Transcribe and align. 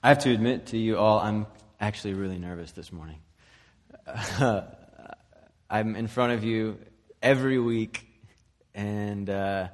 I 0.00 0.10
have 0.10 0.20
to 0.20 0.32
admit 0.32 0.66
to 0.66 0.78
you 0.78 0.96
all, 0.96 1.18
I'm 1.18 1.48
actually 1.80 2.14
really 2.14 2.38
nervous 2.38 2.70
this 2.70 2.92
morning. 2.92 3.18
I'm 5.68 5.96
in 5.96 6.06
front 6.06 6.34
of 6.34 6.44
you 6.44 6.78
every 7.20 7.58
week 7.58 8.06
and 8.76 9.28
uh, 9.28 9.66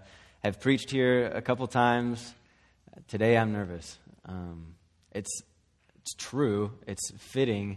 have 0.43 0.61
preached 0.61 0.91
here 0.91 1.27
a 1.27 1.43
couple 1.43 1.67
times. 1.67 2.35
Today 3.07 3.37
I'm 3.37 3.53
nervous. 3.53 3.99
Um, 4.25 4.77
it's, 5.13 5.43
it's 6.01 6.15
true, 6.15 6.73
it's 6.87 7.13
fitting. 7.19 7.77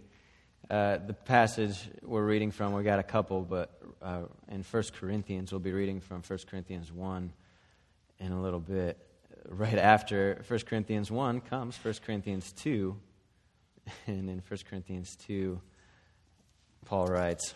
Uh, 0.69 0.99
the 1.05 1.13
passage 1.13 1.77
we're 2.01 2.25
reading 2.25 2.51
from, 2.51 2.71
we 2.71 2.83
got 2.83 2.99
a 2.99 3.03
couple, 3.03 3.41
but 3.41 3.77
uh, 4.01 4.21
in 4.49 4.63
1 4.63 4.83
Corinthians, 4.97 5.51
we'll 5.51 5.59
be 5.59 5.73
reading 5.73 5.99
from 5.99 6.21
1 6.25 6.39
Corinthians 6.49 6.93
1 6.93 7.33
in 8.19 8.31
a 8.31 8.41
little 8.41 8.61
bit 8.61 9.06
right 9.47 9.77
after 9.77 10.43
1 10.47 10.59
Corinthians 10.61 11.09
1 11.09 11.41
comes 11.41 11.77
1 11.83 11.95
Corinthians 12.05 12.51
2. 12.53 12.95
And 14.07 14.29
in 14.29 14.43
1 14.45 14.59
Corinthians 14.69 15.15
2, 15.27 15.61
Paul 16.85 17.07
writes 17.07 17.55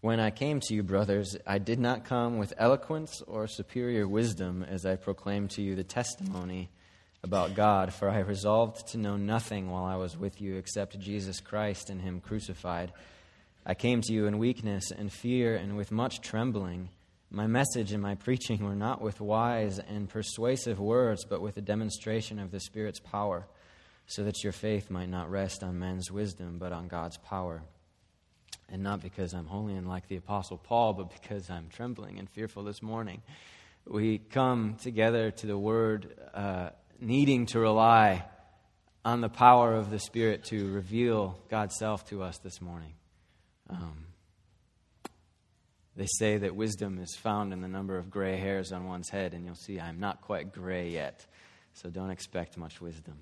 When 0.00 0.20
I 0.20 0.30
came 0.30 0.60
to 0.60 0.74
you, 0.74 0.84
brothers, 0.84 1.36
I 1.44 1.58
did 1.58 1.80
not 1.80 2.04
come 2.04 2.38
with 2.38 2.54
eloquence 2.56 3.20
or 3.26 3.48
superior 3.48 4.06
wisdom 4.06 4.62
as 4.62 4.86
I 4.86 4.94
proclaimed 4.94 5.50
to 5.52 5.62
you 5.62 5.74
the 5.74 5.82
testimony 5.82 6.70
about 7.24 7.56
God, 7.56 7.92
for 7.92 8.08
I 8.08 8.20
resolved 8.20 8.86
to 8.92 8.98
know 8.98 9.16
nothing 9.16 9.68
while 9.68 9.84
I 9.84 9.96
was 9.96 10.16
with 10.16 10.40
you 10.40 10.56
except 10.56 11.00
Jesus 11.00 11.40
Christ 11.40 11.90
and 11.90 12.00
Him 12.00 12.20
crucified. 12.20 12.92
I 13.66 13.74
came 13.74 14.00
to 14.02 14.12
you 14.12 14.26
in 14.26 14.38
weakness 14.38 14.92
and 14.92 15.12
fear 15.12 15.56
and 15.56 15.76
with 15.76 15.90
much 15.90 16.20
trembling. 16.20 16.90
My 17.30 17.46
message 17.46 17.92
and 17.92 18.02
my 18.02 18.14
preaching 18.14 18.64
were 18.64 18.74
not 18.74 19.02
with 19.02 19.20
wise 19.20 19.78
and 19.78 20.08
persuasive 20.08 20.80
words, 20.80 21.26
but 21.26 21.42
with 21.42 21.58
a 21.58 21.60
demonstration 21.60 22.38
of 22.38 22.50
the 22.50 22.60
Spirit's 22.60 23.00
power, 23.00 23.46
so 24.06 24.24
that 24.24 24.42
your 24.42 24.52
faith 24.52 24.90
might 24.90 25.10
not 25.10 25.30
rest 25.30 25.62
on 25.62 25.78
men's 25.78 26.10
wisdom, 26.10 26.56
but 26.58 26.72
on 26.72 26.88
God's 26.88 27.18
power. 27.18 27.62
And 28.70 28.82
not 28.82 29.02
because 29.02 29.34
I'm 29.34 29.46
holy 29.46 29.74
and 29.74 29.86
like 29.86 30.08
the 30.08 30.16
Apostle 30.16 30.56
Paul, 30.56 30.94
but 30.94 31.10
because 31.10 31.50
I'm 31.50 31.68
trembling 31.68 32.18
and 32.18 32.30
fearful 32.30 32.64
this 32.64 32.82
morning. 32.82 33.22
We 33.86 34.18
come 34.18 34.76
together 34.82 35.30
to 35.30 35.46
the 35.46 35.58
Word 35.58 36.14
uh, 36.32 36.70
needing 36.98 37.44
to 37.46 37.60
rely 37.60 38.24
on 39.04 39.20
the 39.20 39.28
power 39.28 39.74
of 39.74 39.90
the 39.90 39.98
Spirit 39.98 40.44
to 40.44 40.72
reveal 40.72 41.38
God's 41.50 41.76
self 41.78 42.06
to 42.08 42.22
us 42.22 42.38
this 42.38 42.60
morning. 42.60 42.92
Um, 43.68 44.07
they 45.98 46.06
say 46.06 46.36
that 46.38 46.54
wisdom 46.54 47.00
is 47.00 47.16
found 47.16 47.52
in 47.52 47.60
the 47.60 47.66
number 47.66 47.98
of 47.98 48.08
gray 48.08 48.36
hairs 48.36 48.70
on 48.70 48.86
one's 48.86 49.08
head, 49.10 49.34
and 49.34 49.44
you'll 49.44 49.56
see 49.56 49.80
I'm 49.80 49.98
not 49.98 50.20
quite 50.20 50.52
gray 50.52 50.90
yet, 50.90 51.26
so 51.72 51.90
don't 51.90 52.10
expect 52.10 52.56
much 52.56 52.80
wisdom. 52.80 53.16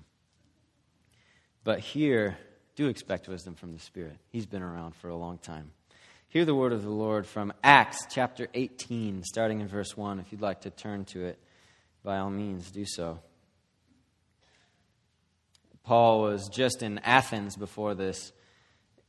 But 1.63 1.79
here, 1.79 2.37
do 2.75 2.87
expect 2.87 3.27
wisdom 3.27 3.55
from 3.55 3.73
the 3.73 3.79
Spirit. 3.79 4.17
He's 4.29 4.45
been 4.45 4.61
around 4.61 4.95
for 4.95 5.09
a 5.09 5.15
long 5.15 5.39
time. 5.39 5.71
Hear 6.29 6.45
the 6.45 6.53
word 6.53 6.71
of 6.71 6.83
the 6.83 6.91
Lord 6.91 7.25
from 7.25 7.51
Acts 7.63 8.05
chapter 8.11 8.47
18, 8.53 9.23
starting 9.23 9.59
in 9.59 9.67
verse 9.67 9.97
1. 9.97 10.19
If 10.19 10.31
you'd 10.31 10.41
like 10.41 10.61
to 10.61 10.69
turn 10.69 11.05
to 11.05 11.25
it, 11.25 11.39
by 12.03 12.19
all 12.19 12.29
means, 12.29 12.69
do 12.69 12.85
so. 12.85 13.17
Paul 15.83 16.21
was 16.21 16.47
just 16.47 16.83
in 16.83 16.99
Athens 16.99 17.55
before 17.55 17.95
this 17.95 18.33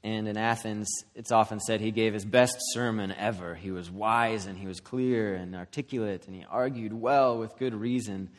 and 0.04 0.28
in 0.28 0.36
Athens, 0.36 0.88
it's 1.14 1.32
often 1.32 1.58
said 1.58 1.80
he 1.80 1.90
gave 1.90 2.14
his 2.14 2.24
best 2.24 2.56
sermon 2.72 3.12
ever. 3.12 3.54
He 3.54 3.70
was 3.70 3.90
wise 3.90 4.46
and 4.46 4.56
he 4.56 4.66
was 4.66 4.80
clear 4.80 5.34
and 5.34 5.56
articulate 5.56 6.26
and 6.26 6.36
he 6.36 6.44
argued 6.48 6.92
well 6.92 7.38
with 7.38 7.58
good 7.58 7.74
reason. 7.74 8.30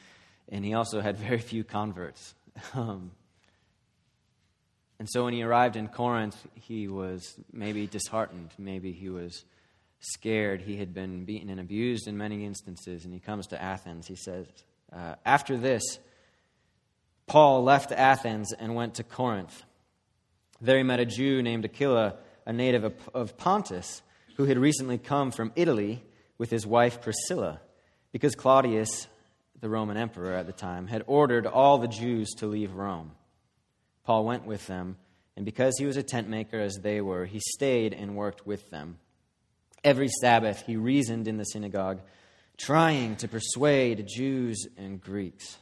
And 0.47 0.63
he 0.63 0.73
also 0.73 1.01
had 1.01 1.17
very 1.17 1.39
few 1.39 1.63
converts. 1.63 2.33
Um, 2.73 3.11
and 4.99 5.07
so 5.09 5.23
when 5.23 5.33
he 5.33 5.43
arrived 5.43 5.77
in 5.77 5.87
Corinth, 5.87 6.35
he 6.55 6.89
was 6.89 7.39
maybe 7.53 7.87
disheartened. 7.87 8.49
Maybe 8.57 8.91
he 8.91 9.07
was 9.07 9.45
scared. 10.01 10.61
He 10.61 10.75
had 10.75 10.93
been 10.93 11.23
beaten 11.23 11.49
and 11.49 11.59
abused 11.59 12.07
in 12.07 12.17
many 12.17 12.45
instances. 12.45 13.05
And 13.05 13.13
he 13.13 13.21
comes 13.21 13.47
to 13.47 13.61
Athens. 13.61 14.07
He 14.07 14.17
says, 14.17 14.45
uh, 14.91 15.15
After 15.25 15.57
this, 15.57 15.99
Paul 17.27 17.63
left 17.63 17.93
Athens 17.93 18.51
and 18.51 18.75
went 18.75 18.95
to 18.95 19.03
Corinth. 19.03 19.63
There 20.61 20.77
he 20.77 20.83
met 20.83 20.99
a 20.99 21.05
Jew 21.05 21.41
named 21.41 21.65
Aquila, 21.65 22.15
a 22.45 22.53
native 22.53 22.83
of, 22.83 23.09
of 23.13 23.37
Pontus, 23.37 24.01
who 24.35 24.45
had 24.45 24.57
recently 24.57 24.97
come 24.97 25.31
from 25.31 25.53
Italy 25.55 26.03
with 26.37 26.49
his 26.49 26.65
wife 26.65 27.01
Priscilla, 27.01 27.61
because 28.11 28.35
Claudius, 28.35 29.07
the 29.59 29.69
Roman 29.69 29.97
emperor 29.97 30.33
at 30.33 30.47
the 30.47 30.53
time, 30.53 30.87
had 30.87 31.03
ordered 31.07 31.45
all 31.45 31.77
the 31.77 31.87
Jews 31.87 32.29
to 32.37 32.47
leave 32.47 32.73
Rome. 32.73 33.11
Paul 34.03 34.25
went 34.25 34.45
with 34.45 34.67
them, 34.67 34.97
and 35.35 35.45
because 35.45 35.75
he 35.77 35.85
was 35.85 35.97
a 35.97 36.03
tent 36.03 36.27
maker 36.27 36.59
as 36.59 36.79
they 36.81 36.99
were, 36.99 37.25
he 37.25 37.39
stayed 37.39 37.93
and 37.93 38.15
worked 38.15 38.45
with 38.45 38.69
them. 38.69 38.97
Every 39.83 40.09
Sabbath 40.21 40.63
he 40.65 40.75
reasoned 40.75 41.27
in 41.27 41.37
the 41.37 41.45
synagogue, 41.45 42.01
trying 42.57 43.15
to 43.17 43.29
persuade 43.29 44.07
Jews 44.07 44.67
and 44.77 44.99
Greeks. 44.99 45.57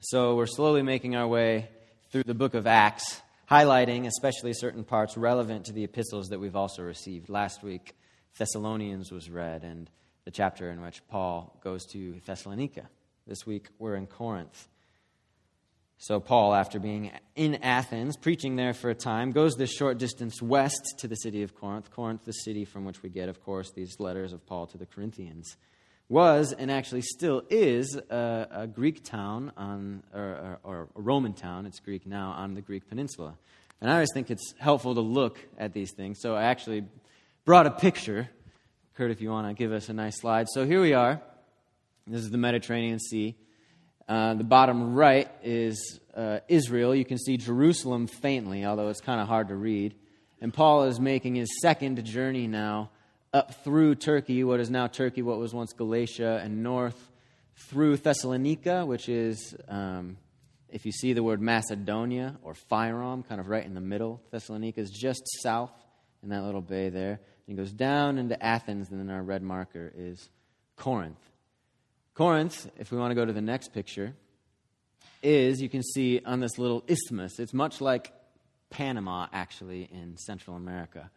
So 0.00 0.34
we're 0.34 0.46
slowly 0.46 0.82
making 0.82 1.14
our 1.14 1.28
way 1.28 1.68
through 2.10 2.22
the 2.24 2.34
book 2.34 2.54
of 2.54 2.66
Acts, 2.66 3.20
highlighting 3.50 4.06
especially 4.06 4.54
certain 4.54 4.82
parts 4.82 5.16
relevant 5.16 5.66
to 5.66 5.72
the 5.72 5.84
epistles 5.84 6.28
that 6.28 6.40
we've 6.40 6.56
also 6.56 6.82
received. 6.82 7.28
Last 7.28 7.62
week, 7.62 7.94
Thessalonians 8.38 9.12
was 9.12 9.28
read, 9.28 9.62
and 9.62 9.90
the 10.24 10.30
chapter 10.30 10.70
in 10.70 10.80
which 10.80 11.06
Paul 11.08 11.58
goes 11.62 11.84
to 11.92 12.20
Thessalonica. 12.24 12.88
This 13.26 13.46
week, 13.46 13.68
we're 13.78 13.94
in 13.94 14.06
Corinth. 14.06 14.68
So, 15.98 16.18
Paul, 16.20 16.54
after 16.54 16.78
being 16.78 17.10
in 17.34 17.56
Athens, 17.56 18.16
preaching 18.16 18.56
there 18.56 18.72
for 18.72 18.88
a 18.88 18.94
time, 18.94 19.32
goes 19.32 19.56
this 19.56 19.72
short 19.72 19.98
distance 19.98 20.40
west 20.40 20.94
to 20.98 21.08
the 21.08 21.16
city 21.16 21.42
of 21.42 21.54
Corinth. 21.54 21.90
Corinth, 21.90 22.24
the 22.24 22.32
city 22.32 22.64
from 22.64 22.84
which 22.84 23.02
we 23.02 23.10
get, 23.10 23.28
of 23.28 23.42
course, 23.42 23.72
these 23.72 23.98
letters 23.98 24.32
of 24.32 24.46
Paul 24.46 24.66
to 24.68 24.78
the 24.78 24.86
Corinthians 24.86 25.56
was 26.08 26.52
and 26.52 26.70
actually 26.70 27.02
still 27.02 27.42
is 27.50 27.96
a, 27.96 28.48
a 28.50 28.66
Greek 28.66 29.04
town 29.04 29.52
on, 29.56 30.02
or, 30.14 30.58
or, 30.62 30.88
a 30.96 31.00
Roman 31.00 31.34
town, 31.34 31.66
it's 31.66 31.80
Greek 31.80 32.06
now, 32.06 32.30
on 32.30 32.54
the 32.54 32.62
Greek 32.62 32.88
peninsula. 32.88 33.34
And 33.80 33.90
I 33.90 33.94
always 33.94 34.10
think 34.12 34.30
it's 34.30 34.54
helpful 34.58 34.94
to 34.94 35.00
look 35.00 35.38
at 35.58 35.72
these 35.72 35.92
things. 35.92 36.18
So 36.20 36.34
I 36.34 36.44
actually 36.44 36.84
brought 37.44 37.66
a 37.66 37.70
picture. 37.70 38.28
Kurt, 38.94 39.10
if 39.10 39.20
you 39.20 39.30
want 39.30 39.46
to 39.48 39.54
give 39.54 39.72
us 39.72 39.88
a 39.88 39.92
nice 39.92 40.20
slide. 40.20 40.48
So 40.48 40.64
here 40.66 40.80
we 40.80 40.94
are. 40.94 41.20
This 42.06 42.22
is 42.22 42.30
the 42.30 42.38
Mediterranean 42.38 42.98
Sea. 42.98 43.36
Uh, 44.08 44.34
the 44.34 44.44
bottom 44.44 44.94
right 44.94 45.30
is 45.44 46.00
uh, 46.16 46.40
Israel. 46.48 46.94
You 46.94 47.04
can 47.04 47.18
see 47.18 47.36
Jerusalem 47.36 48.06
faintly, 48.06 48.64
although 48.64 48.88
it's 48.88 49.02
kind 49.02 49.20
of 49.20 49.28
hard 49.28 49.48
to 49.48 49.54
read. 49.54 49.94
And 50.40 50.52
Paul 50.54 50.84
is 50.84 50.98
making 50.98 51.34
his 51.34 51.60
second 51.60 52.02
journey 52.04 52.46
now 52.46 52.90
up 53.32 53.62
through 53.64 53.96
Turkey, 53.96 54.44
what 54.44 54.60
is 54.60 54.70
now 54.70 54.86
Turkey, 54.86 55.22
what 55.22 55.38
was 55.38 55.52
once 55.52 55.72
Galatia, 55.72 56.40
and 56.42 56.62
north 56.62 57.10
through 57.56 57.96
Thessalonica, 57.96 58.86
which 58.86 59.08
is, 59.08 59.54
um, 59.68 60.16
if 60.68 60.86
you 60.86 60.92
see 60.92 61.12
the 61.12 61.22
word 61.22 61.40
Macedonia 61.40 62.36
or 62.42 62.54
Fyrom, 62.54 63.26
kind 63.28 63.40
of 63.40 63.48
right 63.48 63.64
in 63.64 63.74
the 63.74 63.80
middle. 63.80 64.22
Thessalonica 64.30 64.80
is 64.80 64.90
just 64.90 65.22
south 65.42 65.72
in 66.22 66.30
that 66.30 66.44
little 66.44 66.60
bay 66.60 66.88
there. 66.88 67.20
And 67.46 67.58
it 67.58 67.62
goes 67.62 67.72
down 67.72 68.18
into 68.18 68.42
Athens, 68.42 68.90
and 68.90 69.00
then 69.00 69.14
our 69.14 69.22
red 69.22 69.42
marker 69.42 69.92
is 69.96 70.28
Corinth. 70.76 71.18
Corinth, 72.14 72.70
if 72.78 72.90
we 72.90 72.98
want 72.98 73.10
to 73.10 73.14
go 73.14 73.24
to 73.24 73.32
the 73.32 73.40
next 73.40 73.72
picture, 73.72 74.14
is, 75.22 75.60
you 75.60 75.68
can 75.68 75.82
see 75.82 76.20
on 76.24 76.40
this 76.40 76.58
little 76.58 76.84
isthmus, 76.88 77.38
it's 77.38 77.54
much 77.54 77.80
like 77.80 78.12
Panama, 78.70 79.26
actually, 79.32 79.88
in 79.92 80.16
Central 80.16 80.56
America. 80.56 81.10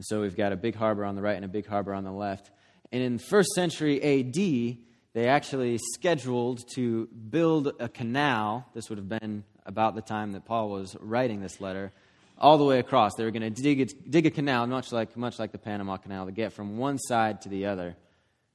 And 0.00 0.04
so 0.06 0.22
we've 0.22 0.34
got 0.34 0.50
a 0.50 0.56
big 0.56 0.76
harbor 0.76 1.04
on 1.04 1.14
the 1.14 1.20
right 1.20 1.36
and 1.36 1.44
a 1.44 1.48
big 1.48 1.66
harbor 1.66 1.92
on 1.92 2.04
the 2.04 2.10
left. 2.10 2.50
And 2.90 3.02
in 3.02 3.18
first 3.18 3.50
century 3.50 4.02
AD, 4.02 4.34
they 5.12 5.28
actually 5.28 5.78
scheduled 5.92 6.62
to 6.76 7.06
build 7.08 7.74
a 7.78 7.86
canal. 7.86 8.66
This 8.72 8.88
would 8.88 8.96
have 8.96 9.10
been 9.10 9.44
about 9.66 9.94
the 9.94 10.00
time 10.00 10.32
that 10.32 10.46
Paul 10.46 10.70
was 10.70 10.96
writing 11.00 11.42
this 11.42 11.60
letter, 11.60 11.92
all 12.38 12.56
the 12.56 12.64
way 12.64 12.78
across. 12.78 13.12
They 13.18 13.24
were 13.24 13.30
going 13.30 13.52
to 13.52 13.62
dig, 13.62 13.92
dig 14.08 14.24
a 14.24 14.30
canal, 14.30 14.66
much 14.66 14.90
like, 14.90 15.14
much 15.18 15.38
like 15.38 15.52
the 15.52 15.58
Panama 15.58 15.98
Canal, 15.98 16.24
to 16.24 16.32
get 16.32 16.54
from 16.54 16.78
one 16.78 16.96
side 16.96 17.42
to 17.42 17.50
the 17.50 17.66
other, 17.66 17.94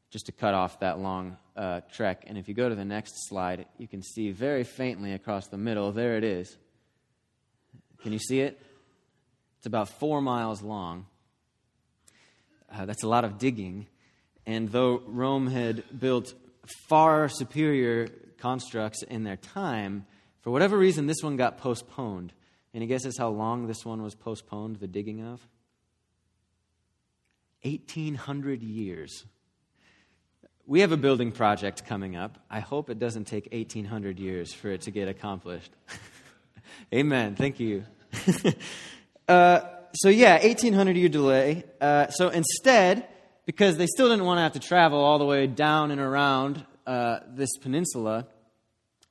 just 0.10 0.26
to 0.26 0.32
cut 0.32 0.56
off 0.56 0.80
that 0.80 0.98
long 0.98 1.38
uh, 1.56 1.82
trek. 1.94 2.24
And 2.26 2.40
if 2.40 2.48
you 2.48 2.56
go 2.56 2.70
to 2.70 2.74
the 2.74 2.86
next 2.86 3.14
slide, 3.30 3.68
you 3.78 3.88
can 3.88 4.02
see 4.02 4.32
very 4.32 4.64
faintly 4.64 5.14
across 5.14 5.46
the 5.46 5.60
middle, 5.60 5.92
there 5.92 6.18
it 6.18 6.24
is. 6.24 6.58
Can 8.02 8.14
you 8.14 8.20
see 8.20 8.40
it? 8.40 8.60
It's 9.60 9.68
about 9.68 9.90
four 9.90 10.22
miles 10.22 10.64
long. 10.64 11.06
Uh, 12.76 12.86
that's 12.86 13.04
a 13.04 13.08
lot 13.08 13.24
of 13.24 13.38
digging. 13.38 13.88
And 14.46 14.70
though 14.72 15.02
Rome 15.08 15.48
had 15.48 15.84
built 15.98 16.34
far 16.88 17.30
superior 17.30 18.10
constructs 18.38 19.02
in 19.04 19.24
their 19.24 19.38
time, 19.38 20.06
for 20.42 20.52
whatever 20.52 20.78
reason, 20.78 21.08
this 21.08 21.24
one 21.24 21.38
got 21.38 21.58
postponed. 21.58 22.34
Any 22.74 22.88
guesses 22.88 23.18
how 23.18 23.30
long 23.30 23.68
this 23.68 23.86
one 23.86 24.04
was 24.04 24.14
postponed, 24.16 24.78
the 24.78 24.88
digging 24.88 25.22
of? 25.22 25.48
1,800 27.64 28.62
years. 28.62 29.26
we 30.68 30.82
have 30.82 30.92
a 30.92 30.98
building 30.98 31.32
project 31.32 31.86
coming 31.86 32.16
up. 32.16 32.38
I 32.50 32.60
hope 32.60 32.90
it 32.90 33.00
doesn't 33.00 33.26
take 33.26 33.52
1,800 33.52 34.20
years 34.20 34.54
for 34.54 34.70
it 34.70 34.82
to 34.82 34.92
get 34.92 35.08
accomplished. 35.08 35.72
Amen. 36.94 37.36
Thank 37.36 37.60
you. 37.60 37.86
uh, 39.28 39.62
so, 39.96 40.10
yeah, 40.10 40.34
1,800 40.42 40.98
year 40.98 41.10
delay. 41.10 41.64
Uh, 41.80 42.08
so 42.08 42.30
instead, 42.30 43.08
because 43.46 43.78
they 43.78 43.88
still 43.88 44.10
didn't 44.10 44.26
want 44.26 44.38
to 44.38 44.42
have 44.42 44.54
to 44.54 44.60
travel 44.60 45.00
all 45.00 45.20
the 45.20 45.26
way 45.26 45.48
down 45.48 45.92
and 45.92 46.02
around 46.02 46.66
uh, 46.86 47.20
this 47.28 47.58
peninsula, 47.58 48.28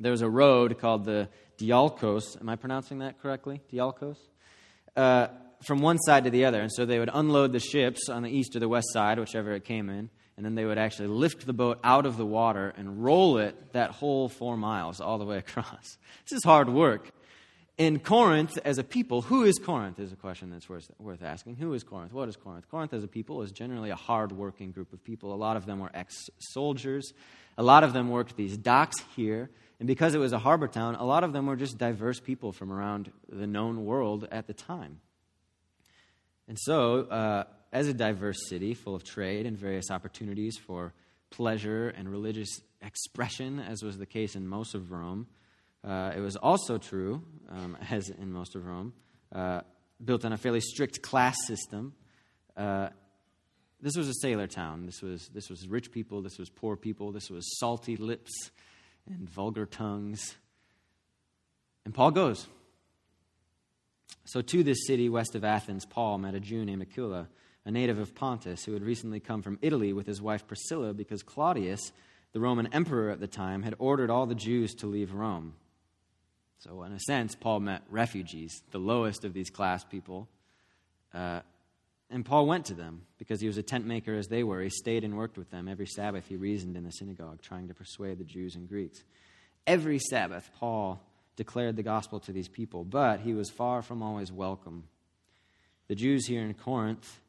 there 0.01 0.11
was 0.11 0.23
a 0.23 0.29
road 0.29 0.79
called 0.79 1.05
the 1.05 1.29
Diolkos. 1.59 2.41
Am 2.41 2.49
I 2.49 2.57
pronouncing 2.57 2.99
that 2.99 3.21
correctly? 3.21 3.61
Diolkos? 3.73 4.17
Uh, 4.97 5.29
from 5.65 5.81
one 5.81 5.99
side 5.99 6.25
to 6.25 6.31
the 6.31 6.45
other. 6.45 6.61
And 6.61 6.71
so 6.73 6.85
they 6.85 6.99
would 6.99 7.11
unload 7.13 7.53
the 7.53 7.61
ships 7.61 8.09
on 8.09 8.23
the 8.23 8.31
east 8.31 8.55
or 8.57 8.61
the 8.61 8.69
west 8.69 8.93
side, 8.93 9.19
whichever 9.19 9.53
it 9.53 9.65
came 9.65 9.89
in, 9.89 10.11
and 10.37 10.45
then 10.45 10.55
they 10.55 10.65
would 10.65 10.79
actually 10.79 11.09
lift 11.09 11.47
the 11.47 11.53
boat 11.53 11.79
out 11.83 12.07
of 12.07 12.17
the 12.17 12.27
water 12.27 12.73
and 12.77 13.03
roll 13.03 13.39
it 13.39 13.73
that 13.73 13.91
whole 13.91 14.29
four 14.29 14.57
miles 14.57 15.01
all 15.01 15.19
the 15.19 15.25
way 15.25 15.39
across. 15.47 15.97
This 16.29 16.37
is 16.37 16.45
hard 16.45 16.69
work. 16.69 17.11
In 17.77 17.99
Corinth, 17.99 18.57
as 18.65 18.79
a 18.79 18.85
people, 18.85 19.23
who 19.23 19.43
is 19.43 19.59
Corinth 19.59 19.99
is 19.99 20.13
a 20.13 20.17
question 20.17 20.51
that's 20.51 20.69
worth, 20.69 20.89
worth 21.01 21.25
asking. 21.25 21.57
Who 21.57 21.75
is 21.75 21.83
Corinth? 21.83 22.13
What 22.13 22.29
is 22.29 22.37
Corinth? 22.37 22.69
Corinth, 22.71 22.95
as 22.95 23.03
a 23.03 23.09
people, 23.09 23.43
is 23.43 23.51
generally 23.51 23.91
a 23.91 23.97
hard 23.97 24.31
working 24.31 24.71
group 24.71 24.93
of 24.93 25.03
people. 25.03 25.35
A 25.35 25.35
lot 25.35 25.57
of 25.57 25.67
them 25.67 25.81
were 25.81 25.91
ex 25.93 26.15
soldiers. 26.39 27.13
A 27.59 27.65
lot 27.65 27.83
of 27.83 27.93
them 27.93 28.11
worked 28.11 28.37
these 28.37 28.57
docks 28.57 28.97
here. 29.17 29.51
And 29.81 29.89
because 29.89 30.15
it 30.15 30.19
was 30.19 30.33
a 30.33 30.39
harbor 30.39 30.69
town, 30.69 30.95
a 30.95 31.05
lot 31.05 31.25
of 31.25 31.33
them 31.33 31.47
were 31.47 31.57
just 31.57 31.77
diverse 31.77 32.21
people 32.21 32.53
from 32.53 32.73
around 32.73 33.11
the 33.29 33.47
known 33.47 33.85
world 33.85 34.29
at 34.31 34.47
the 34.47 34.55
time. 34.55 35.01
And 36.47 36.57
so, 36.61 37.01
uh, 37.01 37.45
as 37.73 37.89
a 37.89 37.95
diverse 37.95 38.49
city 38.49 38.75
full 38.75 38.95
of 38.95 39.03
trade 39.03 39.47
and 39.47 39.59
various 39.59 39.91
opportunities 39.91 40.57
for 40.57 40.95
pleasure 41.31 41.89
and 41.89 42.09
religious 42.09 42.61
expression, 42.81 43.59
as 43.59 43.83
was 43.83 43.99
the 43.99 44.07
case 44.07 44.37
in 44.37 44.47
most 44.47 44.77
of 44.77 44.93
Rome, 44.93 45.27
uh, 45.87 46.13
it 46.17 46.21
was 46.21 46.37
also 46.37 46.79
true, 46.79 47.23
um, 47.51 47.77
as 47.91 48.09
in 48.09 48.33
most 48.33 48.55
of 48.55 48.67
Rome, 48.67 48.93
uh, 49.33 49.61
built 50.03 50.25
on 50.25 50.33
a 50.33 50.37
fairly 50.37 50.61
strict 50.61 51.03
class 51.03 51.37
system. 51.47 51.95
Uh, 52.57 52.89
this 53.81 53.97
was 53.97 54.09
a 54.09 54.15
sailor 54.15 54.47
town. 54.47 54.87
This 54.87 55.03
was, 55.03 55.29
this 55.35 55.51
was 55.51 55.69
rich 55.69 55.91
people, 55.91 56.23
this 56.23 56.39
was 56.39 56.49
poor 56.49 56.77
people, 56.77 57.13
this 57.13 57.29
was 57.29 57.59
salty 57.59 57.97
lips 57.97 58.33
and 59.07 59.29
vulgar 59.29 59.67
tongues. 59.67 60.37
And 61.85 61.93
Paul 61.93 62.11
goes. 62.11 62.47
So, 64.27 64.41
to 64.41 64.63
this 64.63 64.87
city 64.87 65.11
west 65.11 65.35
of 65.35 65.45
Athens, 65.45 65.85
Paul 65.85 66.17
met 66.17 66.35
a 66.35 66.41
Jew 66.41 66.65
named 66.65 66.81
Aquila, 66.81 67.29
a 67.67 67.71
native 67.71 67.99
of 67.99 68.15
Pontus, 68.15 68.65
who 68.65 68.73
had 68.73 68.83
recently 68.83 69.21
come 69.21 69.43
from 69.43 69.59
Italy 69.61 69.93
with 69.93 70.07
his 70.07 70.23
wife 70.23 70.47
Priscilla 70.47 70.95
because 70.95 71.23
Claudius, 71.23 71.93
the 72.33 72.41
Roman 72.41 72.69
emperor 72.69 73.11
at 73.11 73.21
the 73.21 73.27
time, 73.27 73.63
had 73.63 73.75
ordered 73.79 74.09
all 74.09 74.25
the 74.25 74.35
Jews 74.35 74.75
to 74.77 74.87
leave 74.87 75.13
Rome. 75.13 75.55
So, 76.59 76.83
in 76.85 76.93
a 76.93 77.01
sense, 77.01 77.35
Paul 77.35 77.61
met 77.61 77.83
refugees, 77.91 78.63
the 78.71 78.79
lowest 78.79 79.25
of 79.25 79.35
these 79.35 79.51
class 79.51 79.85
people. 79.85 80.29
Uh, 81.13 81.41
and 82.11 82.25
Paul 82.25 82.47
went 82.47 82.67
to 82.67 82.75
them 82.75 83.03
because 83.19 83.41
he 83.41 83.47
was 83.47 83.59
a 83.59 83.63
tent 83.63 83.87
maker 83.87 84.15
as 84.15 84.29
they 84.29 84.45
were. 84.45 84.63
He 84.63 84.71
stayed 84.71 85.05
and 85.05 85.17
worked 85.17 85.37
with 85.37 85.51
them. 85.51 85.69
Every 85.69 85.87
Sabbath, 85.87 86.27
he 86.29 86.37
reasoned 86.37 86.77
in 86.77 86.85
the 86.85 86.91
synagogue, 86.91 87.43
trying 87.43 87.69
to 87.69 87.75
persuade 87.75 88.19
the 88.19 88.25
Jews 88.25 88.55
and 88.55 88.69
Greeks. 88.69 89.03
Every 89.67 89.99
Sabbath, 89.99 90.51
Paul 90.59 91.01
declared 91.37 91.77
the 91.77 91.83
gospel 91.83 92.21
to 92.21 92.33
these 92.33 92.49
people, 92.49 92.85
but 92.85 93.21
he 93.21 93.35
was 93.35 93.51
far 93.51 93.83
from 93.83 94.03
always 94.03 94.31
welcome. 94.31 94.85
The 95.89 95.95
Jews 95.95 96.27
here 96.27 96.43
in 96.43 96.55
Corinth, 96.55 97.21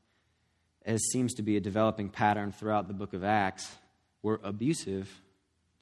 as 0.86 1.02
seems 1.12 1.34
to 1.36 1.42
be 1.42 1.58
a 1.58 1.62
developing 1.62 2.10
pattern 2.10 2.52
throughout 2.52 2.88
the 2.88 2.94
book 2.94 3.14
of 3.14 3.24
Acts, 3.24 3.76
were 4.22 4.40
abusive 4.44 5.10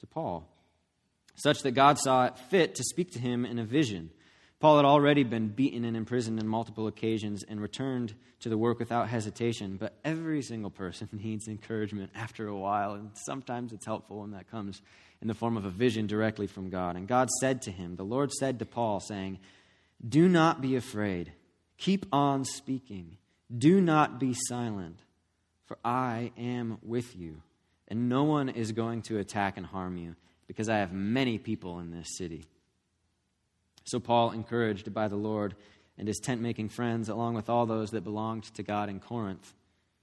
to 0.00 0.06
Paul, 0.06 0.48
such 1.34 1.62
that 1.62 1.72
God 1.72 1.98
saw 1.98 2.26
it 2.26 2.38
fit 2.38 2.74
to 2.76 2.84
speak 2.84 3.12
to 3.12 3.18
him 3.18 3.44
in 3.44 3.58
a 3.58 3.64
vision. 3.64 4.10
Paul 4.60 4.76
had 4.76 4.84
already 4.86 5.24
been 5.24 5.48
beaten 5.48 5.84
and 5.84 5.96
imprisoned 5.96 6.40
on 6.40 6.48
multiple 6.48 6.86
occasions 6.86 7.44
and 7.46 7.60
returned 7.60 8.14
to 8.40 8.48
the 8.48 8.56
work 8.56 8.78
without 8.78 9.08
hesitation, 9.08 9.76
but 9.76 9.98
every 10.04 10.42
single 10.42 10.70
person 10.70 11.08
needs 11.12 11.48
encouragement 11.48 12.10
after 12.14 12.48
a 12.48 12.56
while, 12.56 12.94
and 12.94 13.10
sometimes 13.26 13.72
it's 13.72 13.86
helpful 13.86 14.20
when 14.20 14.30
that 14.30 14.50
comes 14.50 14.80
in 15.20 15.28
the 15.28 15.34
form 15.34 15.56
of 15.56 15.64
a 15.64 15.70
vision 15.70 16.06
directly 16.06 16.46
from 16.46 16.70
God. 16.70 16.96
And 16.96 17.08
God 17.08 17.30
said 17.40 17.62
to 17.62 17.70
him, 17.70 17.96
The 17.96 18.04
Lord 18.04 18.32
said 18.32 18.58
to 18.58 18.66
Paul, 18.66 19.00
saying, 19.00 19.38
Do 20.06 20.28
not 20.28 20.60
be 20.60 20.76
afraid. 20.76 21.32
Keep 21.78 22.06
on 22.12 22.44
speaking. 22.44 23.18
Do 23.56 23.80
not 23.80 24.18
be 24.18 24.34
silent, 24.48 24.98
for 25.66 25.78
I 25.84 26.32
am 26.38 26.78
with 26.82 27.16
you, 27.16 27.42
and 27.88 28.08
no 28.08 28.24
one 28.24 28.48
is 28.48 28.72
going 28.72 29.02
to 29.02 29.18
attack 29.18 29.56
and 29.56 29.66
harm 29.66 29.96
you, 29.96 30.16
because 30.46 30.68
I 30.68 30.78
have 30.78 30.92
many 30.92 31.38
people 31.38 31.80
in 31.80 31.90
this 31.90 32.16
city. 32.16 32.44
So 33.84 34.00
Paul, 34.00 34.30
encouraged 34.30 34.92
by 34.94 35.08
the 35.08 35.16
Lord 35.16 35.54
and 35.98 36.08
his 36.08 36.18
tent 36.18 36.40
making 36.40 36.70
friends, 36.70 37.08
along 37.08 37.34
with 37.34 37.48
all 37.48 37.66
those 37.66 37.90
that 37.90 38.04
belonged 38.04 38.44
to 38.54 38.62
God 38.62 38.88
in 38.88 38.98
Corinth, 39.00 39.52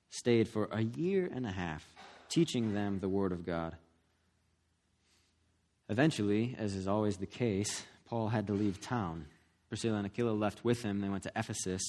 stayed 0.10 0.48
for 0.48 0.70
a 0.72 0.82
year 0.82 1.30
and 1.34 1.46
a 1.46 1.52
half, 1.52 1.86
teaching 2.30 2.74
them 2.74 3.00
the 3.00 3.10
word 3.10 3.32
of 3.32 3.46
God. 3.46 3.76
Eventually, 5.90 6.56
as 6.58 6.76
is 6.76 6.88
always 6.88 7.18
the 7.18 7.26
case, 7.26 7.84
Paul 8.06 8.30
had 8.30 8.48
to 8.48 8.54
leave 8.54 8.80
town. 8.80 9.26
Priscilla 9.68 9.98
and 9.98 10.06
Aquila 10.06 10.32
left 10.32 10.64
with 10.64 10.84
him. 10.84 11.02
They 11.02 11.10
went 11.10 11.24
to 11.24 11.32
Ephesus. 11.36 11.82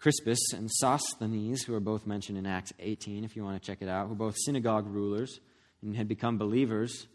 Crispus 0.00 0.38
and 0.54 0.70
Sosthenes, 0.70 1.62
who 1.62 1.74
are 1.74 1.80
both 1.80 2.06
mentioned 2.06 2.38
in 2.38 2.46
Acts 2.46 2.72
18, 2.78 3.22
if 3.22 3.36
you 3.36 3.44
want 3.44 3.60
to 3.60 3.66
check 3.66 3.82
it 3.82 3.88
out, 3.88 4.08
were 4.08 4.14
both 4.14 4.34
synagogue 4.38 4.86
rulers 4.86 5.40
and 5.82 5.94
had 5.94 6.08
become 6.08 6.38
believers, 6.38 7.06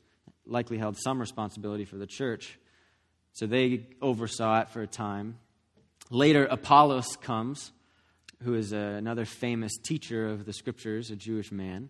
likely 0.45 0.77
held 0.77 0.97
some 0.97 1.19
responsibility 1.19 1.86
for 1.86 1.97
the 1.97 2.07
church. 2.07 2.59
So 3.33 3.45
they 3.45 3.88
oversaw 4.01 4.62
it 4.62 4.69
for 4.69 4.81
a 4.81 4.88
time. 4.88 5.38
Later, 6.09 6.45
Apollos 6.45 7.15
comes, 7.18 7.71
who 8.44 8.53
is 8.53 8.71
another 8.71 9.25
famous 9.25 9.77
teacher 9.77 10.27
of 10.27 10.45
the 10.45 10.53
scriptures, 10.53 11.09
a 11.09 11.15
Jewish 11.15 11.51
man. 11.51 11.89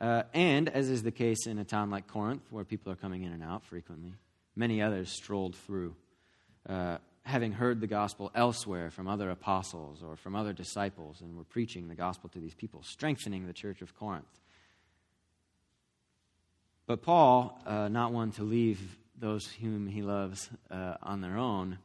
Uh, 0.00 0.24
and, 0.34 0.68
as 0.68 0.90
is 0.90 1.02
the 1.02 1.10
case 1.10 1.46
in 1.46 1.58
a 1.58 1.64
town 1.64 1.90
like 1.90 2.06
Corinth, 2.06 2.42
where 2.50 2.64
people 2.64 2.92
are 2.92 2.96
coming 2.96 3.22
in 3.22 3.32
and 3.32 3.42
out 3.42 3.64
frequently, 3.64 4.12
many 4.54 4.82
others 4.82 5.10
strolled 5.10 5.56
through, 5.56 5.94
uh, 6.68 6.98
having 7.22 7.52
heard 7.52 7.80
the 7.80 7.86
gospel 7.86 8.30
elsewhere 8.34 8.90
from 8.90 9.08
other 9.08 9.30
apostles 9.30 10.02
or 10.02 10.16
from 10.16 10.36
other 10.36 10.52
disciples, 10.52 11.22
and 11.22 11.36
were 11.36 11.44
preaching 11.44 11.88
the 11.88 11.94
gospel 11.94 12.28
to 12.28 12.38
these 12.38 12.54
people, 12.54 12.82
strengthening 12.82 13.46
the 13.46 13.54
church 13.54 13.80
of 13.80 13.96
Corinth. 13.96 14.26
But 16.86 17.02
Paul, 17.02 17.60
uh, 17.66 17.88
not 17.88 18.12
one 18.12 18.30
to 18.32 18.44
leave 18.44 18.96
those 19.18 19.46
whom 19.46 19.88
he 19.88 20.02
loves 20.02 20.48
uh, 20.70 20.94
on 21.02 21.20
their 21.20 21.36
own, 21.36 21.78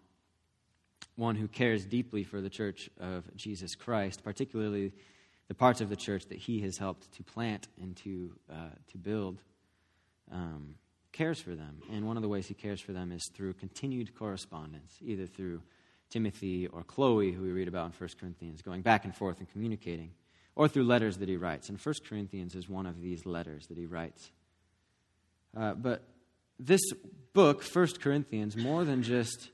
one 1.16 1.36
who 1.36 1.48
cares 1.48 1.86
deeply 1.86 2.24
for 2.24 2.40
the 2.40 2.50
church 2.50 2.90
of 3.00 3.24
Jesus 3.36 3.74
Christ, 3.74 4.24
particularly 4.24 4.92
the 5.48 5.56
parts 5.56 5.82
of 5.82 5.90
the 5.90 5.96
church 5.96 6.26
that 6.28 6.38
he 6.38 6.62
has 6.62 6.78
helped 6.78 7.12
to 7.14 7.24
plant 7.24 7.68
and 7.82 7.96
to, 7.98 8.32
uh, 8.52 8.70
to 8.92 8.98
build, 8.98 9.42
um, 10.32 10.76
cares 11.12 11.42
for 11.42 11.56
them. 11.56 11.82
And 11.92 12.06
one 12.06 12.16
of 12.16 12.24
the 12.24 12.30
ways 12.30 12.48
he 12.48 12.54
cares 12.54 12.80
for 12.80 12.94
them 12.94 13.12
is 13.12 13.28
through 13.34 13.54
continued 13.54 14.16
correspondence, 14.16 14.98
either 15.02 15.26
through 15.26 15.62
Timothy 16.10 16.68
or 16.68 16.84
Chloe, 16.84 17.32
who 17.32 17.42
we 17.42 17.52
read 17.52 17.68
about 17.68 17.88
in 17.88 17.92
1 17.98 18.10
Corinthians, 18.20 18.62
going 18.62 18.82
back 18.82 19.04
and 19.04 19.16
forth 19.16 19.40
and 19.40 19.52
communicating, 19.52 20.12
or 20.56 20.68
through 20.68 20.84
letters 20.84 21.18
that 21.18 21.28
he 21.28 21.38
writes. 21.38 21.70
And 21.70 21.80
1 21.80 21.96
Corinthians 22.08 22.54
is 22.54 22.70
one 22.70 22.86
of 22.86 23.02
these 23.02 23.26
letters 23.26 23.68
that 23.68 23.78
he 23.78 23.86
writes. 23.86 24.32
Uh, 25.56 25.74
but 25.74 26.04
this 26.60 26.82
book, 27.34 27.64
1 27.64 27.88
Corinthians, 28.00 28.56
more 28.56 28.84
than 28.84 29.04
just 29.04 29.50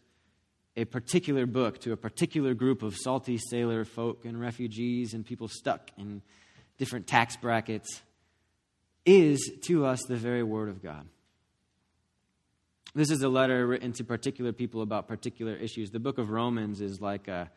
a 0.76 0.86
particular 0.86 1.46
book 1.46 1.80
to 1.82 1.92
a 1.92 1.98
particular 1.98 2.54
group 2.54 2.84
of 2.84 2.96
salty 2.96 3.38
sailor 3.38 3.84
folk 3.84 4.26
and 4.26 4.40
refugees 4.40 5.14
and 5.14 5.26
people 5.26 5.48
stuck 5.48 5.90
in 5.98 6.22
different 6.78 7.08
tax 7.08 7.36
brackets 7.36 8.02
is 9.06 9.52
to 9.64 9.86
us 9.86 10.00
the 10.08 10.16
very 10.16 10.44
Word 10.44 10.70
of 10.70 10.84
God. 10.84 11.08
This 12.94 13.10
is 13.10 13.22
a 13.22 13.30
letter 13.30 13.66
written 13.66 13.92
to 13.94 14.04
particular 14.04 14.52
people 14.52 14.82
about 14.82 15.08
particular 15.08 15.56
issues. 15.56 15.92
The 15.92 16.00
book 16.00 16.18
of 16.18 16.30
Romans 16.30 16.82
is 16.82 17.00
like 17.02 17.28
a, 17.28 17.50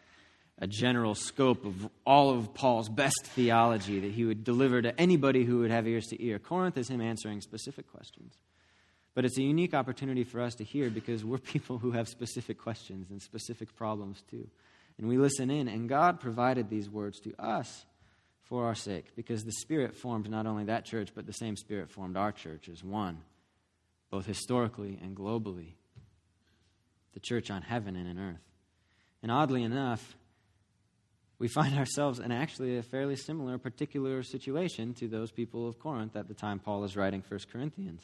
a 0.61 0.67
general 0.67 1.15
scope 1.15 1.65
of 1.65 1.89
all 2.05 2.31
of 2.31 2.53
Paul's 2.53 2.89
best 2.89 3.25
theology 3.25 4.01
that 4.01 4.13
he 4.13 4.25
would 4.25 4.45
deliver 4.45 4.83
to 4.83 4.99
anybody 5.01 5.45
who 5.45 5.61
would 5.61 5.71
have 5.71 5.89
ears 5.89 6.07
to 6.09 6.23
ear. 6.23 6.39
Corinth 6.39 6.77
is 6.77 6.91
him 6.91 7.01
answering 7.01 7.41
specific 7.41 7.91
questions. 7.91 8.35
But 9.15 9.25
it's 9.25 9.39
a 9.39 9.43
unique 9.43 9.75
opportunity 9.75 10.23
for 10.23 10.41
us 10.41 10.55
to 10.57 10.65
hear 10.65 10.91
because 10.91 11.25
we're 11.25 11.39
people 11.55 11.79
who 11.79 11.93
have 11.93 12.09
specific 12.09 12.59
questions 12.59 13.11
and 13.11 13.23
specific 13.23 13.75
problems 13.75 14.23
too. 14.31 14.49
And 14.99 15.09
we 15.09 15.17
listen 15.17 15.51
in, 15.51 15.67
and 15.67 15.89
God 15.89 16.21
provided 16.21 16.69
these 16.69 16.91
words 16.91 17.21
to 17.21 17.35
us 17.39 17.87
for 18.43 18.67
our 18.67 18.75
sake 18.75 19.17
because 19.17 19.45
the 19.45 19.53
Spirit 19.53 19.97
formed 19.97 20.29
not 20.29 20.47
only 20.47 20.65
that 20.65 20.85
church, 20.85 21.11
but 21.15 21.25
the 21.25 21.33
same 21.33 21.57
Spirit 21.57 21.91
formed 21.91 22.19
our 22.19 22.33
church 22.33 22.69
as 22.69 22.85
one, 22.85 23.23
both 24.11 24.27
historically 24.27 24.99
and 25.03 25.17
globally. 25.17 25.73
The 27.15 27.21
church 27.21 27.51
on 27.51 27.63
heaven 27.63 27.97
and 27.97 28.09
on 28.11 28.19
earth. 28.19 28.43
And 29.23 29.33
oddly 29.33 29.63
enough, 29.63 30.17
we 31.41 31.49
find 31.49 31.77
ourselves 31.79 32.21
in 32.21 32.31
actually 32.31 32.77
a 32.77 32.83
fairly 32.85 33.17
similar 33.17 33.59
particular 33.59 34.23
situation 34.23 34.95
to 34.95 35.09
those 35.09 35.33
people 35.33 35.67
of 35.67 35.81
Corinth 35.81 36.15
at 36.15 36.29
the 36.29 36.35
time 36.35 36.61
Paul 36.61 36.85
is 36.85 36.97
writing 36.97 37.25
1 37.27 37.41
Corinthians. 37.53 38.03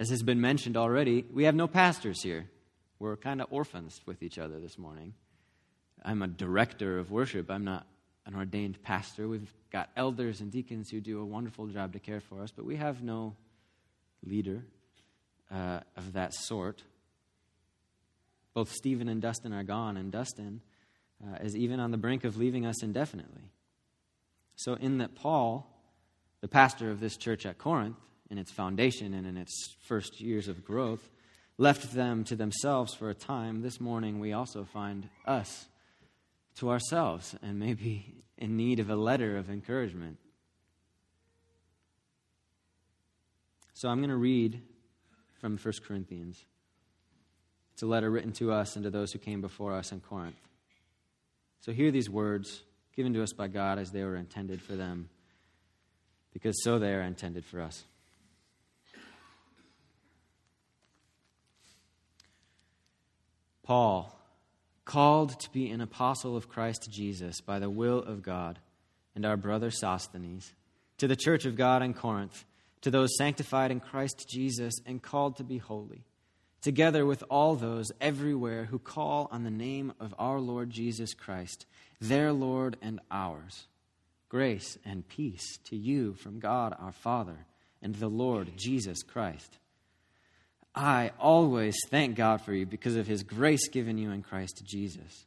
As 0.00 0.08
has 0.08 0.22
been 0.22 0.40
mentioned 0.40 0.78
already, 0.78 1.24
we 1.30 1.44
have 1.44 1.54
no 1.54 1.68
pastors 1.68 2.22
here. 2.22 2.48
We're 2.98 3.16
kind 3.16 3.42
of 3.42 3.48
orphans 3.50 4.00
with 4.06 4.22
each 4.22 4.38
other 4.38 4.58
this 4.58 4.78
morning. 4.78 5.12
I'm 6.02 6.22
a 6.22 6.28
director 6.28 6.98
of 6.98 7.10
worship. 7.10 7.50
I'm 7.50 7.64
not 7.64 7.86
an 8.26 8.34
ordained 8.34 8.82
pastor. 8.82 9.28
We've 9.28 9.52
got 9.70 9.90
elders 9.96 10.40
and 10.40 10.50
deacons 10.50 10.90
who 10.90 11.00
do 11.00 11.20
a 11.20 11.24
wonderful 11.24 11.66
job 11.66 11.92
to 11.92 11.98
care 11.98 12.20
for 12.20 12.42
us, 12.42 12.50
but 12.50 12.64
we 12.64 12.76
have 12.76 13.02
no 13.02 13.36
leader 14.24 14.64
uh, 15.52 15.80
of 15.96 16.14
that 16.14 16.32
sort. 16.34 16.82
Both 18.54 18.72
Stephen 18.72 19.08
and 19.08 19.20
Dustin 19.20 19.52
are 19.52 19.64
gone, 19.64 19.96
and 19.96 20.10
Dustin 20.10 20.60
uh, 21.22 21.36
is 21.42 21.56
even 21.56 21.80
on 21.80 21.90
the 21.90 21.96
brink 21.96 22.24
of 22.24 22.36
leaving 22.36 22.66
us 22.66 22.82
indefinitely. 22.82 23.50
So, 24.56 24.74
in 24.74 24.98
that 24.98 25.14
Paul, 25.14 25.66
the 26.40 26.48
pastor 26.48 26.90
of 26.90 27.00
this 27.00 27.16
church 27.16 27.46
at 27.46 27.58
Corinth, 27.58 27.96
in 28.30 28.38
its 28.38 28.50
foundation 28.50 29.14
and 29.14 29.26
in 29.26 29.36
its 29.36 29.76
first 29.86 30.20
years 30.20 30.48
of 30.48 30.64
growth, 30.64 31.10
left 31.58 31.92
them 31.92 32.24
to 32.24 32.36
themselves 32.36 32.94
for 32.94 33.10
a 33.10 33.14
time, 33.14 33.62
this 33.62 33.80
morning 33.80 34.18
we 34.18 34.32
also 34.32 34.64
find 34.64 35.08
us 35.26 35.66
to 36.56 36.70
ourselves 36.70 37.34
and 37.42 37.58
maybe 37.58 38.24
in 38.38 38.56
need 38.56 38.80
of 38.80 38.90
a 38.90 38.96
letter 38.96 39.36
of 39.36 39.50
encouragement. 39.50 40.18
So 43.74 43.88
I'm 43.88 43.98
going 43.98 44.10
to 44.10 44.16
read 44.16 44.60
from 45.40 45.58
1 45.58 45.74
Corinthians. 45.86 46.44
It's 47.74 47.82
a 47.82 47.86
letter 47.86 48.10
written 48.10 48.32
to 48.34 48.52
us 48.52 48.76
and 48.76 48.84
to 48.84 48.90
those 48.90 49.12
who 49.12 49.18
came 49.18 49.40
before 49.40 49.74
us 49.74 49.92
in 49.92 50.00
Corinth. 50.00 50.36
So 51.64 51.72
hear 51.72 51.90
these 51.90 52.10
words 52.10 52.62
given 52.94 53.14
to 53.14 53.22
us 53.22 53.32
by 53.32 53.48
God 53.48 53.78
as 53.78 53.90
they 53.90 54.04
were 54.04 54.16
intended 54.16 54.60
for 54.60 54.76
them, 54.76 55.08
because 56.34 56.62
so 56.62 56.78
they 56.78 56.92
are 56.92 57.00
intended 57.00 57.46
for 57.46 57.62
us. 57.62 57.84
Paul, 63.62 64.14
called 64.84 65.40
to 65.40 65.50
be 65.52 65.70
an 65.70 65.80
apostle 65.80 66.36
of 66.36 66.50
Christ 66.50 66.90
Jesus 66.92 67.40
by 67.40 67.58
the 67.60 67.70
will 67.70 68.00
of 68.00 68.22
God, 68.22 68.58
and 69.14 69.24
our 69.24 69.38
brother 69.38 69.70
Sosthenes, 69.70 70.52
to 70.98 71.08
the 71.08 71.16
church 71.16 71.46
of 71.46 71.56
God 71.56 71.82
in 71.82 71.94
Corinth, 71.94 72.44
to 72.82 72.90
those 72.90 73.16
sanctified 73.16 73.70
in 73.70 73.80
Christ 73.80 74.26
Jesus 74.28 74.74
and 74.84 75.02
called 75.02 75.38
to 75.38 75.44
be 75.44 75.56
holy, 75.56 76.04
together 76.64 77.04
with 77.04 77.22
all 77.28 77.54
those 77.54 77.92
everywhere 78.00 78.64
who 78.64 78.78
call 78.78 79.28
on 79.30 79.44
the 79.44 79.50
name 79.50 79.92
of 80.00 80.14
our 80.18 80.40
Lord 80.40 80.70
Jesus 80.70 81.12
Christ, 81.12 81.66
their 82.00 82.32
Lord 82.32 82.78
and 82.80 83.00
ours. 83.10 83.66
Grace 84.30 84.78
and 84.82 85.06
peace 85.06 85.58
to 85.64 85.76
you 85.76 86.14
from 86.14 86.40
God 86.40 86.74
our 86.80 86.90
Father 86.90 87.36
and 87.82 87.94
the 87.94 88.08
Lord 88.08 88.50
Jesus 88.56 89.02
Christ. 89.02 89.58
I 90.74 91.12
always 91.20 91.76
thank 91.90 92.16
God 92.16 92.40
for 92.40 92.54
you 92.54 92.64
because 92.64 92.96
of 92.96 93.06
his 93.06 93.22
grace 93.22 93.68
given 93.68 93.98
you 93.98 94.10
in 94.10 94.22
Christ 94.22 94.62
Jesus. 94.64 95.26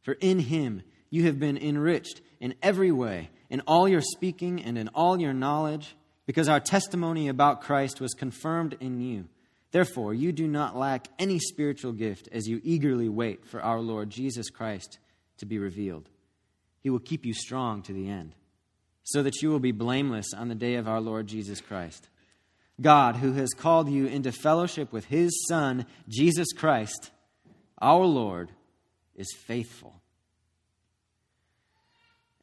For 0.00 0.14
in 0.14 0.38
him 0.38 0.82
you 1.10 1.24
have 1.24 1.38
been 1.38 1.58
enriched 1.58 2.22
in 2.40 2.54
every 2.62 2.90
way, 2.90 3.28
in 3.50 3.60
all 3.66 3.90
your 3.90 4.00
speaking 4.00 4.64
and 4.64 4.78
in 4.78 4.88
all 4.88 5.20
your 5.20 5.34
knowledge, 5.34 5.94
because 6.24 6.48
our 6.48 6.60
testimony 6.60 7.28
about 7.28 7.60
Christ 7.60 8.00
was 8.00 8.14
confirmed 8.14 8.74
in 8.80 9.02
you. 9.02 9.26
Therefore, 9.70 10.14
you 10.14 10.32
do 10.32 10.46
not 10.46 10.76
lack 10.76 11.08
any 11.18 11.38
spiritual 11.38 11.92
gift 11.92 12.28
as 12.32 12.48
you 12.48 12.60
eagerly 12.64 13.08
wait 13.08 13.44
for 13.44 13.60
our 13.60 13.80
Lord 13.80 14.10
Jesus 14.10 14.48
Christ 14.48 14.98
to 15.38 15.46
be 15.46 15.58
revealed. 15.58 16.08
He 16.80 16.90
will 16.90 16.98
keep 16.98 17.26
you 17.26 17.34
strong 17.34 17.82
to 17.82 17.92
the 17.92 18.08
end, 18.08 18.34
so 19.02 19.22
that 19.22 19.42
you 19.42 19.50
will 19.50 19.60
be 19.60 19.72
blameless 19.72 20.32
on 20.34 20.48
the 20.48 20.54
day 20.54 20.76
of 20.76 20.88
our 20.88 21.00
Lord 21.00 21.26
Jesus 21.26 21.60
Christ. 21.60 22.08
God, 22.80 23.16
who 23.16 23.32
has 23.32 23.50
called 23.50 23.90
you 23.90 24.06
into 24.06 24.32
fellowship 24.32 24.92
with 24.92 25.06
his 25.06 25.46
Son, 25.48 25.84
Jesus 26.08 26.52
Christ, 26.52 27.10
our 27.80 28.04
Lord, 28.04 28.50
is 29.16 29.34
faithful. 29.36 30.00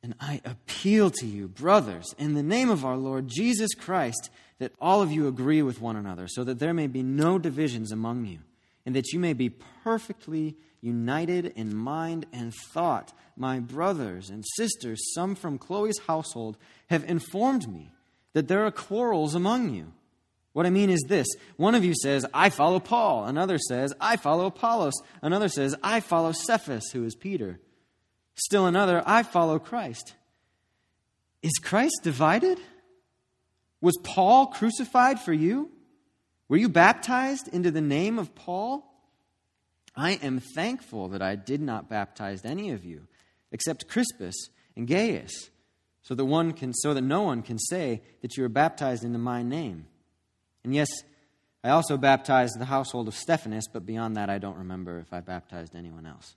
And 0.04 0.14
I 0.20 0.42
appeal 0.46 1.10
to 1.10 1.26
you, 1.26 1.48
brothers, 1.48 2.14
in 2.20 2.36
the 2.36 2.44
name 2.44 2.70
of 2.70 2.86
our 2.86 2.98
Lord 2.98 3.28
Jesus 3.28 3.74
Christ, 3.74 4.30
that 4.60 4.74
all 4.80 5.02
of 5.02 5.12
you 5.12 5.28
agree 5.28 5.62
with 5.62 5.82
one 5.82 5.96
another, 5.96 6.28
so 6.28 6.44
that 6.44 6.60
there 6.60 6.74
may 6.74 6.88
be 6.88 7.04
no 7.04 7.38
divisions 7.38 7.92
among 7.92 8.26
you, 8.26 8.40
and 8.86 8.96
that 8.96 9.12
you 9.12 9.20
may 9.20 9.34
be 9.34 9.50
perfectly 9.84 10.56
united 10.82 11.46
in 11.56 11.76
mind 11.76 12.26
and 12.32 12.54
thought. 12.72 13.14
My 13.36 13.60
brothers 13.60 14.30
and 14.30 14.46
sisters, 14.56 15.14
some 15.14 15.36
from 15.36 15.58
Chloe's 15.58 16.00
household, 16.08 16.58
have 16.90 17.04
informed 17.04 17.68
me 17.68 17.92
that 18.34 18.48
there 18.48 18.66
are 18.66 18.72
quarrels 18.72 19.36
among 19.36 19.74
you. 19.74 19.92
What 20.54 20.66
I 20.66 20.70
mean 20.70 20.90
is 20.90 21.04
this 21.10 21.28
one 21.58 21.76
of 21.76 21.84
you 21.84 21.94
says, 21.94 22.26
I 22.34 22.50
follow 22.50 22.80
Paul. 22.80 23.26
Another 23.26 23.58
says, 23.58 23.94
I 24.00 24.16
follow 24.16 24.46
Apollos. 24.46 24.94
Another 25.22 25.50
says, 25.50 25.76
I 25.84 26.00
follow 26.00 26.32
Cephas, 26.32 26.92
who 26.92 27.04
is 27.04 27.16
Peter. 27.16 27.60
Still 28.36 28.66
another, 28.66 29.04
I 29.06 29.24
follow 29.24 29.60
Christ. 29.60 30.14
Is 31.42 31.60
Christ 31.62 32.00
divided? 32.04 32.58
Was 33.82 33.98
Paul 34.04 34.48
crucified 34.48 35.20
for 35.20 35.34
you? 35.34 35.72
Were 36.48 36.58
you 36.58 36.70
baptized 36.70 37.48
into 37.48 37.72
the 37.72 37.82
name 37.82 38.20
of 38.20 38.36
Paul? 38.36 38.92
I 39.96 40.14
am 40.14 40.42
thankful 40.56 41.10
that 41.10 41.22
I 41.22 41.36
did 41.36 41.62
not 41.62 41.90
baptize 41.90 42.44
any 42.44 42.72
of 42.72 42.84
you 42.84 43.08
except 43.52 43.88
Crispus 43.88 44.36
and 44.76 44.88
Gaius, 44.88 45.50
so 46.02 46.14
that 46.14 46.26
one 46.26 46.52
can 46.52 46.74
so 46.74 46.94
that 46.94 47.02
no 47.02 47.24
one 47.24 47.42
can 47.42 47.58
say 47.58 48.02
that 48.22 48.36
you 48.36 48.44
were 48.44 48.50
baptized 48.50 49.04
into 49.04 49.18
my 49.18 49.42
name. 49.42 49.88
And 50.64 50.76
yes, 50.76 50.90
I 51.64 51.70
also 51.70 51.98
baptized 51.98 52.60
the 52.60 52.66
household 52.66 53.08
of 53.08 53.16
Stephanas, 53.16 53.68
but 53.72 53.86
beyond 53.86 54.18
that, 54.18 54.30
I 54.30 54.38
don't 54.38 54.58
remember 54.58 55.00
if 55.00 55.14
I 55.14 55.22
baptized 55.22 55.76
anyone 55.76 56.06
else. 56.06 56.36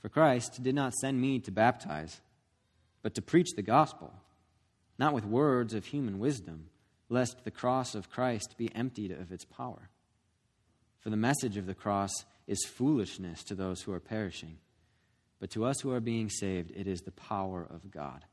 For 0.00 0.08
Christ 0.08 0.62
did 0.62 0.74
not 0.74 0.94
send 0.94 1.20
me 1.20 1.38
to 1.40 1.52
baptize, 1.52 2.20
but 3.02 3.14
to 3.14 3.22
preach 3.22 3.50
the 3.54 3.62
gospel, 3.62 4.12
not 5.02 5.12
with 5.12 5.24
words 5.24 5.74
of 5.74 5.84
human 5.84 6.20
wisdom, 6.20 6.68
lest 7.08 7.42
the 7.42 7.50
cross 7.50 7.96
of 7.96 8.08
Christ 8.08 8.54
be 8.56 8.72
emptied 8.72 9.10
of 9.10 9.32
its 9.32 9.44
power. 9.44 9.90
For 11.00 11.10
the 11.10 11.16
message 11.16 11.56
of 11.56 11.66
the 11.66 11.74
cross 11.74 12.12
is 12.46 12.64
foolishness 12.64 13.42
to 13.44 13.56
those 13.56 13.82
who 13.82 13.92
are 13.92 13.98
perishing, 13.98 14.58
but 15.40 15.50
to 15.50 15.64
us 15.64 15.80
who 15.80 15.90
are 15.90 15.98
being 15.98 16.30
saved, 16.30 16.70
it 16.76 16.86
is 16.86 17.00
the 17.00 17.10
power 17.10 17.66
of 17.68 17.90
God. 17.90 18.24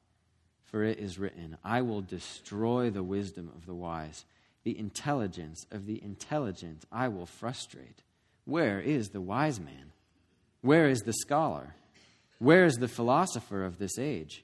For 0.65 0.83
it 0.83 0.99
is 0.99 1.17
written, 1.17 1.57
I 1.63 1.81
will 1.81 2.01
destroy 2.01 2.91
the 2.91 3.01
wisdom 3.01 3.51
of 3.55 3.65
the 3.65 3.73
wise, 3.73 4.25
the 4.63 4.77
intelligence 4.77 5.65
of 5.71 5.87
the 5.87 5.99
intelligent 6.03 6.85
I 6.91 7.07
will 7.07 7.25
frustrate. 7.25 8.03
Where 8.45 8.79
is 8.79 9.09
the 9.09 9.21
wise 9.21 9.59
man? 9.59 9.91
Where 10.61 10.87
is 10.87 10.99
the 10.99 11.13
scholar? 11.13 11.73
Where 12.37 12.65
is 12.65 12.75
the 12.75 12.87
philosopher 12.87 13.65
of 13.65 13.79
this 13.79 13.97
age? 13.97 14.43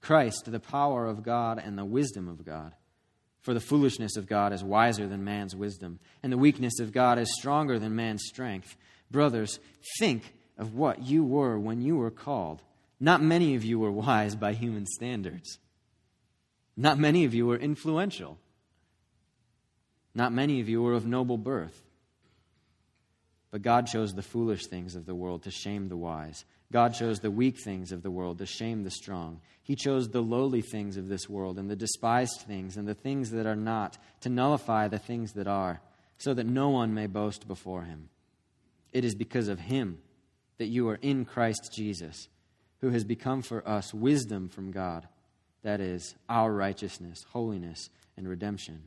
Christ, 0.00 0.44
the 0.46 0.60
power 0.60 1.06
of 1.06 1.22
God 1.22 1.60
and 1.64 1.76
the 1.76 1.84
wisdom 1.84 2.28
of 2.28 2.44
God. 2.44 2.74
For 3.40 3.54
the 3.54 3.60
foolishness 3.60 4.16
of 4.16 4.26
God 4.26 4.52
is 4.52 4.62
wiser 4.62 5.06
than 5.06 5.24
man's 5.24 5.56
wisdom, 5.56 6.00
and 6.22 6.32
the 6.32 6.38
weakness 6.38 6.80
of 6.80 6.92
God 6.92 7.18
is 7.18 7.32
stronger 7.38 7.78
than 7.78 7.96
man's 7.96 8.24
strength. 8.26 8.76
Brothers, 9.10 9.58
think 9.98 10.34
of 10.58 10.74
what 10.74 11.02
you 11.02 11.24
were 11.24 11.58
when 11.58 11.80
you 11.80 11.96
were 11.96 12.10
called. 12.10 12.62
Not 13.00 13.22
many 13.22 13.54
of 13.54 13.64
you 13.64 13.78
were 13.78 13.92
wise 13.92 14.34
by 14.34 14.52
human 14.52 14.86
standards. 14.86 15.58
Not 16.76 16.98
many 16.98 17.24
of 17.24 17.34
you 17.34 17.46
were 17.46 17.56
influential. 17.56 18.38
Not 20.14 20.32
many 20.32 20.60
of 20.60 20.68
you 20.68 20.82
were 20.82 20.94
of 20.94 21.06
noble 21.06 21.38
birth. 21.38 21.84
But 23.50 23.62
God 23.62 23.86
chose 23.86 24.12
the 24.12 24.22
foolish 24.22 24.66
things 24.66 24.94
of 24.94 25.06
the 25.06 25.14
world 25.14 25.44
to 25.44 25.50
shame 25.50 25.88
the 25.88 25.96
wise. 25.96 26.44
God 26.72 26.94
chose 26.94 27.20
the 27.20 27.30
weak 27.30 27.58
things 27.58 27.92
of 27.92 28.02
the 28.02 28.10
world 28.10 28.38
to 28.38 28.46
shame 28.46 28.84
the 28.84 28.90
strong. 28.90 29.40
He 29.62 29.74
chose 29.74 30.08
the 30.08 30.22
lowly 30.22 30.62
things 30.62 30.96
of 30.96 31.08
this 31.08 31.28
world 31.28 31.58
and 31.58 31.70
the 31.70 31.76
despised 31.76 32.42
things 32.46 32.76
and 32.76 32.86
the 32.86 32.94
things 32.94 33.30
that 33.30 33.46
are 33.46 33.56
not 33.56 33.96
to 34.20 34.28
nullify 34.28 34.88
the 34.88 34.98
things 34.98 35.32
that 35.32 35.46
are, 35.46 35.80
so 36.18 36.34
that 36.34 36.46
no 36.46 36.68
one 36.68 36.92
may 36.92 37.06
boast 37.06 37.48
before 37.48 37.82
him. 37.82 38.10
It 38.92 39.04
is 39.04 39.14
because 39.14 39.48
of 39.48 39.60
him 39.60 39.98
that 40.58 40.66
you 40.66 40.88
are 40.88 40.98
in 41.00 41.24
Christ 41.24 41.70
Jesus 41.74 42.28
who 42.80 42.90
has 42.90 43.04
become 43.04 43.42
for 43.42 43.66
us 43.66 43.92
wisdom 43.92 44.48
from 44.48 44.70
God, 44.70 45.08
that 45.62 45.80
is, 45.80 46.14
our 46.28 46.52
righteousness, 46.52 47.24
holiness, 47.32 47.90
and 48.16 48.28
redemption. 48.28 48.84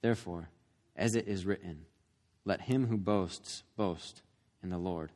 Therefore, 0.00 0.48
as 0.96 1.14
it 1.14 1.28
is 1.28 1.44
written, 1.44 1.84
let 2.44 2.62
him 2.62 2.86
who 2.86 2.96
boasts 2.96 3.62
boast 3.76 4.22
in 4.62 4.70
the 4.70 4.78
Lord. 4.78 5.10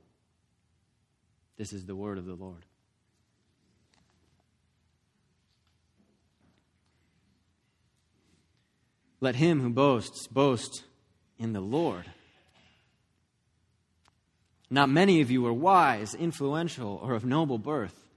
This 1.61 1.75
is 1.75 1.85
the 1.85 1.95
word 1.95 2.17
of 2.17 2.25
the 2.25 2.33
Lord. 2.33 2.65
Let 9.21 9.35
him 9.35 9.61
who 9.61 9.69
boasts 9.69 10.27
boast 10.27 10.85
in 11.39 11.53
the 11.53 11.61
Lord. 11.61 12.07
Not 14.71 14.89
many 14.89 15.21
of 15.21 15.31
you 15.31 15.47
are 15.47 15.53
wise, 15.53 16.15
influential, 16.15 16.99
or 17.03 17.13
of 17.13 17.27
noble 17.27 17.59
birth. 17.59 18.09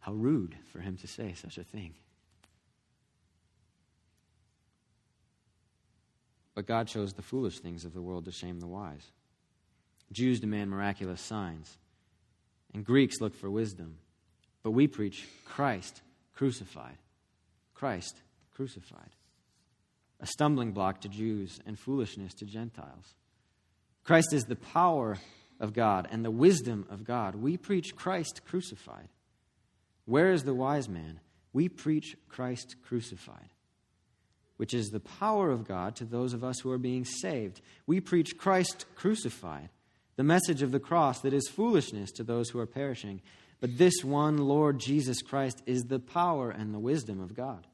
How 0.00 0.12
rude 0.12 0.56
for 0.72 0.80
him 0.80 0.96
to 0.96 1.06
say 1.06 1.32
such 1.34 1.58
a 1.58 1.62
thing. 1.62 1.94
But 6.56 6.66
God 6.66 6.88
chose 6.88 7.12
the 7.12 7.22
foolish 7.22 7.60
things 7.60 7.84
of 7.84 7.94
the 7.94 8.02
world 8.02 8.24
to 8.24 8.32
shame 8.32 8.58
the 8.58 8.66
wise. 8.66 9.12
Jews 10.10 10.40
demand 10.40 10.72
miraculous 10.72 11.20
signs, 11.20 11.78
and 12.74 12.84
Greeks 12.84 13.20
look 13.20 13.34
for 13.34 13.50
wisdom. 13.50 13.98
But 14.62 14.72
we 14.72 14.88
preach 14.88 15.26
Christ 15.44 16.02
crucified. 16.34 16.98
Christ 17.74 18.20
crucified. 18.54 19.10
A 20.20 20.26
stumbling 20.26 20.72
block 20.72 21.00
to 21.02 21.08
Jews 21.08 21.60
and 21.66 21.78
foolishness 21.78 22.34
to 22.34 22.44
Gentiles. 22.44 23.14
Christ 24.04 24.32
is 24.32 24.44
the 24.44 24.56
power 24.56 25.16
of 25.60 25.72
God 25.72 26.08
and 26.10 26.24
the 26.24 26.30
wisdom 26.30 26.86
of 26.90 27.04
God. 27.04 27.34
We 27.34 27.56
preach 27.56 27.94
Christ 27.96 28.42
crucified. 28.44 29.08
Where 30.04 30.32
is 30.32 30.44
the 30.44 30.54
wise 30.54 30.88
man? 30.88 31.20
We 31.52 31.68
preach 31.68 32.16
Christ 32.28 32.76
crucified, 32.84 33.50
which 34.56 34.74
is 34.74 34.88
the 34.88 35.00
power 35.00 35.50
of 35.50 35.66
God 35.66 35.96
to 35.96 36.04
those 36.04 36.32
of 36.32 36.42
us 36.44 36.58
who 36.60 36.70
are 36.70 36.78
being 36.78 37.04
saved. 37.04 37.60
We 37.86 38.00
preach 38.00 38.36
Christ 38.36 38.86
crucified, 38.96 39.70
the 40.16 40.24
message 40.24 40.62
of 40.62 40.72
the 40.72 40.80
cross 40.80 41.20
that 41.20 41.34
is 41.34 41.48
foolishness 41.48 42.10
to 42.12 42.24
those 42.24 42.50
who 42.50 42.58
are 42.58 42.66
perishing. 42.66 43.20
But 43.60 43.78
this 43.78 44.04
one 44.04 44.36
Lord 44.38 44.78
Jesus 44.78 45.22
Christ 45.22 45.62
is 45.66 45.84
the 45.84 45.98
power 45.98 46.50
and 46.50 46.72
the 46.72 46.78
wisdom 46.78 47.20
of 47.20 47.34
God. 47.34 47.66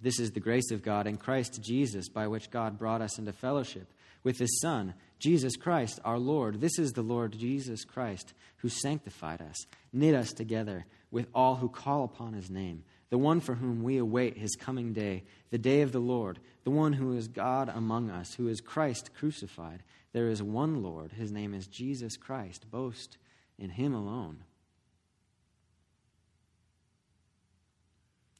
This 0.00 0.20
is 0.20 0.32
the 0.32 0.40
grace 0.40 0.70
of 0.70 0.82
God 0.82 1.06
in 1.06 1.16
Christ 1.16 1.60
Jesus, 1.62 2.08
by 2.08 2.28
which 2.28 2.50
God 2.50 2.78
brought 2.78 3.02
us 3.02 3.18
into 3.18 3.32
fellowship 3.32 3.92
with 4.22 4.38
His 4.38 4.60
Son, 4.60 4.94
Jesus 5.18 5.56
Christ, 5.56 5.98
our 6.04 6.18
Lord. 6.18 6.60
This 6.60 6.78
is 6.78 6.92
the 6.92 7.02
Lord 7.02 7.32
Jesus 7.32 7.84
Christ 7.84 8.32
who 8.58 8.68
sanctified 8.68 9.42
us, 9.42 9.56
knit 9.92 10.14
us 10.14 10.32
together 10.32 10.86
with 11.10 11.26
all 11.34 11.56
who 11.56 11.68
call 11.68 12.04
upon 12.04 12.34
his 12.34 12.50
name, 12.50 12.84
the 13.10 13.18
one 13.18 13.40
for 13.40 13.54
whom 13.54 13.82
we 13.82 13.96
await 13.96 14.36
his 14.36 14.56
coming 14.56 14.92
day, 14.92 15.24
the 15.50 15.58
day 15.58 15.80
of 15.80 15.92
the 15.92 16.00
Lord, 16.00 16.38
the 16.64 16.70
one 16.70 16.92
who 16.92 17.16
is 17.16 17.28
God 17.28 17.70
among 17.74 18.10
us, 18.10 18.34
who 18.34 18.48
is 18.48 18.60
Christ 18.60 19.10
crucified. 19.14 19.82
There 20.12 20.28
is 20.28 20.42
one 20.42 20.82
Lord, 20.82 21.12
his 21.12 21.32
name 21.32 21.54
is 21.54 21.66
Jesus 21.66 22.16
Christ. 22.16 22.70
Boast 22.70 23.16
in 23.58 23.70
him 23.70 23.94
alone. 23.94 24.44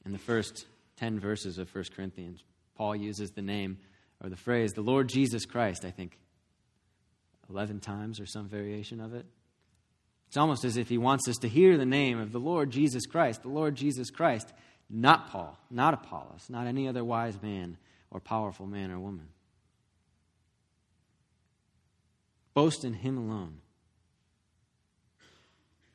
In 0.04 0.12
the 0.12 0.18
first 0.18 0.66
10 0.96 1.18
verses 1.20 1.58
of 1.58 1.74
1 1.74 1.84
Corinthians, 1.94 2.42
Paul 2.76 2.96
uses 2.96 3.30
the 3.30 3.42
name 3.42 3.78
or 4.22 4.28
the 4.28 4.36
phrase, 4.36 4.72
the 4.72 4.80
Lord 4.80 5.08
Jesus 5.08 5.44
Christ, 5.44 5.84
I 5.84 5.90
think 5.90 6.18
11 7.50 7.80
times 7.80 8.20
or 8.20 8.26
some 8.26 8.48
variation 8.48 9.00
of 9.00 9.14
it. 9.14 9.26
It's 10.28 10.36
almost 10.36 10.64
as 10.64 10.76
if 10.76 10.90
he 10.90 10.98
wants 10.98 11.26
us 11.26 11.36
to 11.38 11.48
hear 11.48 11.78
the 11.78 11.86
name 11.86 12.18
of 12.20 12.32
the 12.32 12.40
Lord 12.40 12.70
Jesus 12.70 13.06
Christ, 13.06 13.42
the 13.42 13.48
Lord 13.48 13.74
Jesus 13.74 14.10
Christ, 14.10 14.52
not 14.90 15.30
Paul, 15.30 15.58
not 15.70 15.94
Apollos, 15.94 16.48
not 16.50 16.66
any 16.66 16.86
other 16.86 17.02
wise 17.02 17.40
man 17.42 17.78
or 18.10 18.20
powerful 18.20 18.66
man 18.66 18.90
or 18.90 18.98
woman. 18.98 19.28
Boast 22.52 22.84
in 22.84 22.92
him 22.92 23.16
alone. 23.16 23.58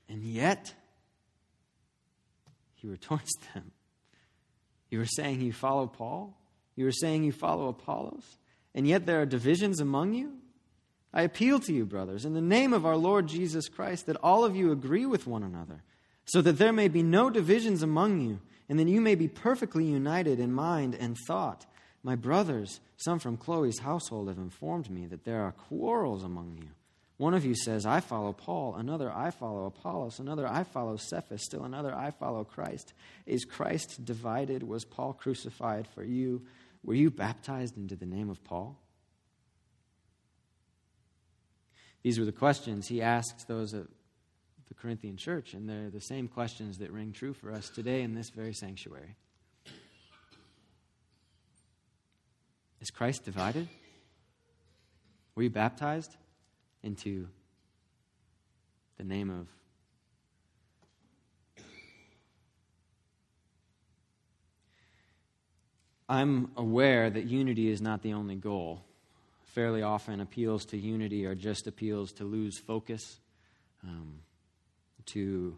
And 0.09 0.23
yet, 0.23 0.73
he 2.75 2.87
retorts 2.87 3.31
them. 3.53 3.71
You 4.89 4.99
were 4.99 5.05
saying 5.05 5.41
you 5.41 5.53
follow 5.53 5.85
Paul? 5.85 6.35
You 6.75 6.85
were 6.85 6.91
saying 6.91 7.23
you 7.23 7.31
follow 7.31 7.67
Apollos? 7.67 8.37
And 8.73 8.87
yet 8.87 9.05
there 9.05 9.21
are 9.21 9.25
divisions 9.27 9.79
among 9.79 10.13
you? 10.13 10.33
I 11.13 11.21
appeal 11.21 11.59
to 11.59 11.73
you, 11.73 11.85
brothers, 11.85 12.25
in 12.25 12.33
the 12.33 12.41
name 12.41 12.73
of 12.73 12.85
our 12.85 12.97
Lord 12.97 13.27
Jesus 13.27 13.69
Christ, 13.69 14.07
that 14.07 14.17
all 14.23 14.43
of 14.43 14.55
you 14.55 14.71
agree 14.71 15.05
with 15.05 15.27
one 15.27 15.43
another, 15.43 15.83
so 16.25 16.41
that 16.41 16.57
there 16.57 16.73
may 16.73 16.87
be 16.87 17.03
no 17.03 17.29
divisions 17.29 17.83
among 17.83 18.21
you, 18.21 18.39
and 18.67 18.79
that 18.79 18.87
you 18.87 18.99
may 18.99 19.13
be 19.13 19.27
perfectly 19.27 19.85
united 19.85 20.39
in 20.39 20.51
mind 20.51 20.95
and 20.95 21.17
thought. 21.27 21.65
My 22.01 22.15
brothers, 22.15 22.79
some 22.97 23.19
from 23.19 23.37
Chloe's 23.37 23.79
household 23.79 24.27
have 24.27 24.37
informed 24.37 24.89
me 24.89 25.05
that 25.05 25.23
there 25.23 25.43
are 25.43 25.51
quarrels 25.51 26.23
among 26.23 26.57
you. 26.59 26.69
One 27.17 27.35
of 27.35 27.45
you 27.45 27.55
says, 27.55 27.85
I 27.85 27.99
follow 27.99 28.33
Paul, 28.33 28.75
another, 28.75 29.11
I 29.11 29.29
follow 29.29 29.65
Apollos, 29.65 30.19
another, 30.19 30.47
I 30.47 30.63
follow 30.63 30.97
Cephas, 30.97 31.45
still 31.45 31.63
another, 31.63 31.93
I 31.93 32.09
follow 32.11 32.43
Christ. 32.43 32.93
Is 33.27 33.45
Christ 33.45 34.03
divided? 34.03 34.63
Was 34.63 34.83
Paul 34.83 35.13
crucified 35.13 35.87
for 35.87 36.03
you? 36.03 36.41
Were 36.83 36.95
you 36.95 37.11
baptized 37.11 37.77
into 37.77 37.95
the 37.95 38.07
name 38.07 38.29
of 38.29 38.43
Paul? 38.43 38.77
These 42.03 42.19
were 42.19 42.25
the 42.25 42.33
questions 42.33 42.87
he 42.87 43.01
asked 43.01 43.47
those 43.47 43.73
of 43.73 43.87
the 44.67 44.73
Corinthian 44.73 45.15
church, 45.17 45.53
and 45.53 45.67
they're 45.67 45.89
the 45.89 46.01
same 46.01 46.27
questions 46.27 46.77
that 46.79 46.91
ring 46.91 47.13
true 47.13 47.33
for 47.33 47.51
us 47.51 47.69
today 47.69 48.01
in 48.01 48.13
this 48.13 48.29
very 48.29 48.53
sanctuary. 48.53 49.15
Is 52.81 52.91
Christ 52.91 53.23
divided? 53.23 53.69
Were 55.35 55.43
you 55.43 55.49
baptized 55.49 56.15
into 56.83 57.29
the 58.97 59.05
name 59.05 59.29
of 59.29 59.47
I'm 66.09 66.51
aware 66.57 67.09
that 67.09 67.25
unity 67.25 67.69
is 67.69 67.81
not 67.81 68.03
the 68.03 68.13
only 68.13 68.35
goal 68.35 68.83
fairly 69.53 69.83
often 69.83 70.19
appeals 70.19 70.65
to 70.65 70.77
unity 70.77 71.25
are 71.25 71.35
just 71.35 71.67
appeals 71.67 72.11
to 72.13 72.23
lose 72.23 72.57
focus, 72.57 73.19
um, 73.83 74.19
to 75.05 75.57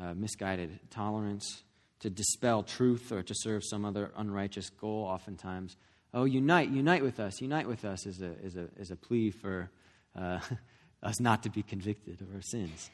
uh, 0.00 0.14
misguided 0.14 0.78
tolerance, 0.90 1.62
to 2.00 2.10
dispel 2.10 2.62
truth, 2.62 3.10
or 3.12 3.22
to 3.22 3.34
serve 3.36 3.62
some 3.64 3.84
other 3.84 4.12
unrighteous 4.16 4.70
goal, 4.70 5.04
oftentimes. 5.04 5.76
Oh, 6.14 6.24
unite, 6.24 6.70
unite 6.70 7.02
with 7.02 7.18
us, 7.18 7.40
unite 7.40 7.66
with 7.66 7.84
us 7.84 8.06
is 8.06 8.20
a, 8.20 8.32
is 8.44 8.56
a, 8.56 8.68
is 8.78 8.90
a 8.90 8.96
plea 8.96 9.30
for 9.30 9.70
uh, 10.16 10.38
us 11.02 11.20
not 11.20 11.42
to 11.42 11.50
be 11.50 11.62
convicted 11.62 12.20
of 12.20 12.32
our 12.34 12.42
sins. 12.42 12.90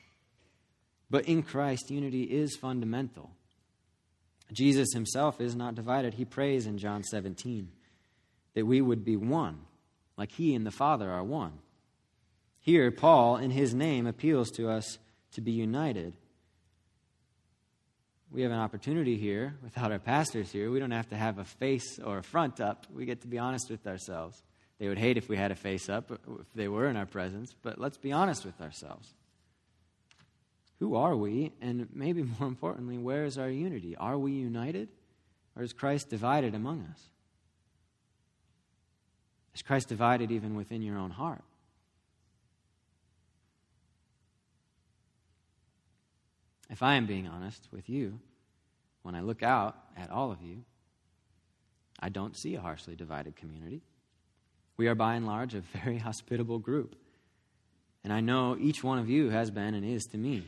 But 1.10 1.26
in 1.26 1.42
Christ, 1.42 1.90
unity 1.90 2.24
is 2.24 2.56
fundamental. 2.56 3.30
Jesus 4.52 4.92
himself 4.94 5.40
is 5.40 5.54
not 5.54 5.74
divided. 5.74 6.14
He 6.14 6.24
prays 6.24 6.66
in 6.66 6.78
John 6.78 7.02
17 7.02 7.68
that 8.54 8.66
we 8.66 8.80
would 8.80 9.04
be 9.04 9.16
one 9.16 9.60
like 10.18 10.32
he 10.32 10.54
and 10.54 10.66
the 10.66 10.70
Father 10.70 11.10
are 11.10 11.24
one. 11.24 11.52
Here, 12.58 12.90
Paul, 12.90 13.36
in 13.36 13.50
his 13.50 13.72
name, 13.72 14.06
appeals 14.06 14.50
to 14.52 14.68
us 14.68 14.98
to 15.32 15.40
be 15.40 15.52
united. 15.52 16.12
We 18.30 18.42
have 18.42 18.50
an 18.50 18.58
opportunity 18.58 19.16
here 19.16 19.54
without 19.62 19.90
our 19.90 19.98
pastors 19.98 20.52
here. 20.52 20.70
We 20.70 20.80
don't 20.80 20.90
have 20.90 21.08
to 21.10 21.16
have 21.16 21.38
a 21.38 21.44
face 21.44 21.98
or 21.98 22.18
a 22.18 22.22
front 22.22 22.60
up. 22.60 22.86
We 22.92 23.06
get 23.06 23.22
to 23.22 23.28
be 23.28 23.38
honest 23.38 23.70
with 23.70 23.86
ourselves. 23.86 24.42
They 24.78 24.88
would 24.88 24.98
hate 24.98 25.16
if 25.16 25.28
we 25.28 25.36
had 25.36 25.50
a 25.50 25.56
face 25.56 25.88
up 25.88 26.10
if 26.10 26.52
they 26.54 26.68
were 26.68 26.88
in 26.88 26.96
our 26.96 27.06
presence, 27.06 27.54
but 27.62 27.80
let's 27.80 27.96
be 27.96 28.12
honest 28.12 28.44
with 28.44 28.60
ourselves. 28.60 29.14
Who 30.78 30.94
are 30.94 31.16
we? 31.16 31.52
And 31.60 31.88
maybe 31.92 32.22
more 32.38 32.48
importantly, 32.48 32.98
where 32.98 33.24
is 33.24 33.38
our 33.38 33.48
unity? 33.48 33.96
Are 33.96 34.18
we 34.18 34.32
united? 34.32 34.88
Or 35.56 35.62
is 35.62 35.72
Christ 35.72 36.10
divided 36.10 36.54
among 36.54 36.86
us? 36.90 37.00
Is 39.54 39.62
Christ 39.62 39.88
divided 39.88 40.30
even 40.30 40.54
within 40.54 40.82
your 40.82 40.98
own 40.98 41.10
heart? 41.10 41.42
If 46.70 46.82
I 46.82 46.94
am 46.94 47.06
being 47.06 47.26
honest 47.26 47.66
with 47.72 47.88
you, 47.88 48.20
when 49.02 49.14
I 49.14 49.20
look 49.20 49.42
out 49.42 49.76
at 49.96 50.10
all 50.10 50.30
of 50.30 50.42
you, 50.42 50.64
I 51.98 52.08
don't 52.08 52.36
see 52.36 52.54
a 52.54 52.60
harshly 52.60 52.94
divided 52.94 53.36
community. 53.36 53.82
We 54.76 54.86
are 54.86 54.94
by 54.94 55.14
and 55.14 55.26
large 55.26 55.54
a 55.54 55.60
very 55.60 55.98
hospitable 56.08 56.58
group. 56.58 56.94
And 58.04 58.12
I 58.12 58.20
know 58.20 58.56
each 58.58 58.84
one 58.84 58.98
of 58.98 59.08
you 59.08 59.30
has 59.30 59.50
been 59.50 59.74
and 59.74 59.84
is 59.84 60.04
to 60.12 60.18
me. 60.18 60.44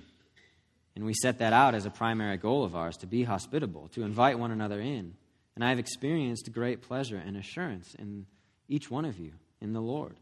And 0.95 1.05
we 1.05 1.15
set 1.15 1.39
that 1.39 1.53
out 1.53 1.75
as 1.75 1.87
a 1.87 1.91
primary 1.91 2.37
goal 2.37 2.65
of 2.65 2.77
ours 2.77 2.97
to 2.99 3.07
be 3.07 3.25
hospitable, 3.25 3.89
to 3.89 4.03
invite 4.03 4.39
one 4.39 4.51
another 4.51 4.81
in. 4.81 5.15
And 5.55 5.65
I 5.65 5.71
have 5.71 5.79
experienced 5.79 6.53
great 6.53 6.83
pleasure 6.83 7.17
and 7.17 7.37
assurance 7.37 7.95
in 7.99 8.27
each 8.71 8.91
one 8.91 9.05
of 9.05 9.19
you 9.19 9.33
in 9.61 9.75
the 9.75 9.81
Lord. 9.81 10.17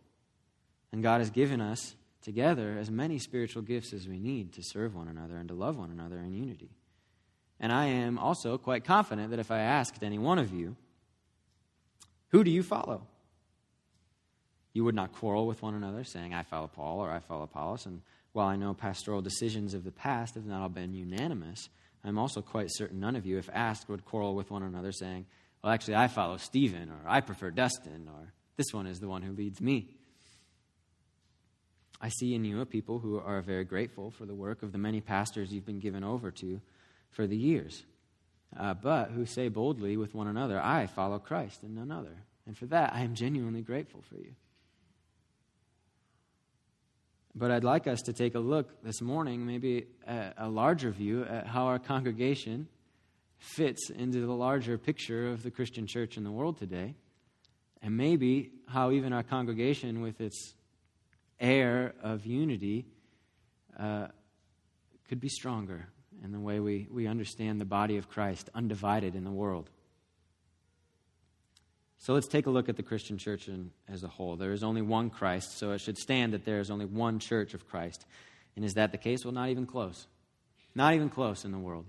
And 0.90 1.02
God 1.02 1.20
has 1.20 1.30
given 1.30 1.60
us 1.60 1.94
together 2.22 2.76
as 2.78 2.90
many 2.90 3.18
spiritual 3.18 3.62
gifts 3.62 3.92
as 3.92 4.08
we 4.08 4.18
need 4.18 4.54
to 4.54 4.62
serve 4.62 4.94
one 4.94 5.06
another 5.06 5.36
and 5.36 5.48
to 5.48 5.54
love 5.54 5.78
one 5.78 5.90
another 5.90 6.18
in 6.18 6.32
unity. 6.32 6.70
And 7.60 7.72
I 7.72 7.86
am 7.86 8.18
also 8.18 8.58
quite 8.58 8.84
confident 8.84 9.30
that 9.30 9.38
if 9.38 9.50
I 9.50 9.60
asked 9.60 10.02
any 10.02 10.18
one 10.18 10.38
of 10.38 10.52
you, 10.52 10.76
who 12.28 12.42
do 12.42 12.50
you 12.50 12.62
follow? 12.62 13.06
You 14.72 14.84
would 14.84 14.94
not 14.94 15.12
quarrel 15.12 15.46
with 15.46 15.62
one 15.62 15.74
another, 15.74 16.04
saying, 16.04 16.34
I 16.34 16.42
follow 16.42 16.68
Paul 16.68 17.00
or 17.00 17.10
I 17.10 17.20
follow 17.20 17.42
Apollos. 17.42 17.86
And 17.86 18.02
while 18.32 18.46
I 18.46 18.56
know 18.56 18.74
pastoral 18.74 19.22
decisions 19.22 19.74
of 19.74 19.84
the 19.84 19.90
past 19.90 20.34
have 20.34 20.46
not 20.46 20.62
all 20.62 20.68
been 20.68 20.94
unanimous, 20.94 21.68
I'm 22.04 22.18
also 22.18 22.42
quite 22.42 22.68
certain 22.70 23.00
none 23.00 23.16
of 23.16 23.26
you, 23.26 23.38
if 23.38 23.50
asked, 23.52 23.88
would 23.88 24.04
quarrel 24.04 24.34
with 24.34 24.50
one 24.50 24.62
another, 24.62 24.92
saying, 24.92 25.26
Well, 25.62 25.72
actually, 25.72 25.96
I 25.96 26.06
follow 26.06 26.36
Stephen, 26.36 26.90
or 26.90 27.08
I 27.08 27.20
prefer 27.20 27.50
Dustin, 27.50 28.08
or 28.08 28.32
this 28.58 28.74
one 28.74 28.88
is 28.88 28.98
the 28.98 29.08
one 29.08 29.22
who 29.22 29.32
leads 29.32 29.60
me. 29.60 29.88
I 32.00 32.08
see 32.10 32.34
in 32.34 32.44
you 32.44 32.60
a 32.60 32.66
people 32.66 32.98
who 32.98 33.18
are 33.18 33.40
very 33.40 33.64
grateful 33.64 34.10
for 34.10 34.26
the 34.26 34.34
work 34.34 34.62
of 34.62 34.72
the 34.72 34.78
many 34.78 35.00
pastors 35.00 35.52
you've 35.52 35.64
been 35.64 35.78
given 35.78 36.04
over 36.04 36.30
to 36.32 36.60
for 37.10 37.26
the 37.26 37.36
years, 37.36 37.84
uh, 38.58 38.74
but 38.74 39.10
who 39.10 39.26
say 39.26 39.48
boldly 39.48 39.96
with 39.96 40.14
one 40.14 40.26
another, 40.26 40.60
I 40.60 40.86
follow 40.86 41.18
Christ 41.18 41.62
and 41.62 41.76
none 41.76 41.90
other. 41.90 42.16
And 42.46 42.58
for 42.58 42.66
that, 42.66 42.92
I 42.94 43.00
am 43.00 43.14
genuinely 43.14 43.62
grateful 43.62 44.02
for 44.02 44.16
you. 44.16 44.34
But 47.34 47.52
I'd 47.52 47.64
like 47.64 47.86
us 47.86 48.02
to 48.02 48.12
take 48.12 48.34
a 48.34 48.40
look 48.40 48.82
this 48.82 49.00
morning, 49.00 49.46
maybe 49.46 49.86
a 50.06 50.48
larger 50.48 50.90
view, 50.90 51.24
at 51.24 51.46
how 51.46 51.66
our 51.66 51.78
congregation 51.78 52.66
fits 53.38 53.90
into 53.90 54.26
the 54.26 54.32
larger 54.32 54.78
picture 54.78 55.30
of 55.30 55.44
the 55.44 55.50
Christian 55.50 55.86
church 55.86 56.16
in 56.16 56.24
the 56.24 56.32
world 56.32 56.58
today. 56.58 56.96
And 57.82 57.96
maybe 57.96 58.50
how 58.66 58.90
even 58.90 59.12
our 59.12 59.22
congregation, 59.22 60.00
with 60.00 60.20
its 60.20 60.54
air 61.40 61.94
of 62.02 62.26
unity, 62.26 62.86
uh, 63.78 64.08
could 65.08 65.20
be 65.20 65.28
stronger 65.28 65.88
in 66.22 66.32
the 66.32 66.40
way 66.40 66.60
we, 66.60 66.88
we 66.90 67.06
understand 67.06 67.60
the 67.60 67.64
body 67.64 67.96
of 67.96 68.08
Christ 68.08 68.50
undivided 68.54 69.14
in 69.14 69.24
the 69.24 69.30
world. 69.30 69.70
So 71.98 72.14
let's 72.14 72.28
take 72.28 72.46
a 72.46 72.50
look 72.50 72.68
at 72.68 72.76
the 72.76 72.82
Christian 72.82 73.18
church 73.18 73.48
in, 73.48 73.70
as 73.88 74.04
a 74.04 74.08
whole. 74.08 74.36
There 74.36 74.52
is 74.52 74.62
only 74.62 74.82
one 74.82 75.10
Christ, 75.10 75.58
so 75.58 75.72
it 75.72 75.80
should 75.80 75.98
stand 75.98 76.32
that 76.32 76.44
there 76.44 76.60
is 76.60 76.70
only 76.70 76.86
one 76.86 77.18
church 77.18 77.54
of 77.54 77.68
Christ. 77.68 78.04
And 78.54 78.64
is 78.64 78.74
that 78.74 78.92
the 78.92 78.98
case? 78.98 79.24
Well, 79.24 79.34
not 79.34 79.48
even 79.48 79.66
close. 79.66 80.06
Not 80.74 80.94
even 80.94 81.08
close 81.08 81.44
in 81.44 81.52
the 81.52 81.58
world. 81.58 81.86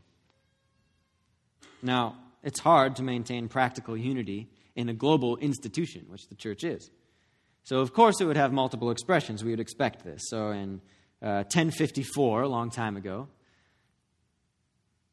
Now, 1.81 2.17
it's 2.43 2.59
hard 2.59 2.95
to 2.97 3.03
maintain 3.03 3.49
practical 3.49 3.95
unity 3.95 4.49
in 4.75 4.89
a 4.89 4.93
global 4.93 5.37
institution, 5.37 6.05
which 6.07 6.27
the 6.27 6.35
church 6.35 6.63
is. 6.63 6.89
So, 7.63 7.79
of 7.79 7.93
course, 7.93 8.21
it 8.21 8.25
would 8.25 8.37
have 8.37 8.51
multiple 8.51 8.91
expressions. 8.91 9.43
We 9.43 9.51
would 9.51 9.59
expect 9.59 10.03
this. 10.03 10.21
So, 10.29 10.51
in 10.51 10.81
uh, 11.21 11.43
1054, 11.47 12.43
a 12.43 12.47
long 12.47 12.69
time 12.69 12.97
ago, 12.97 13.27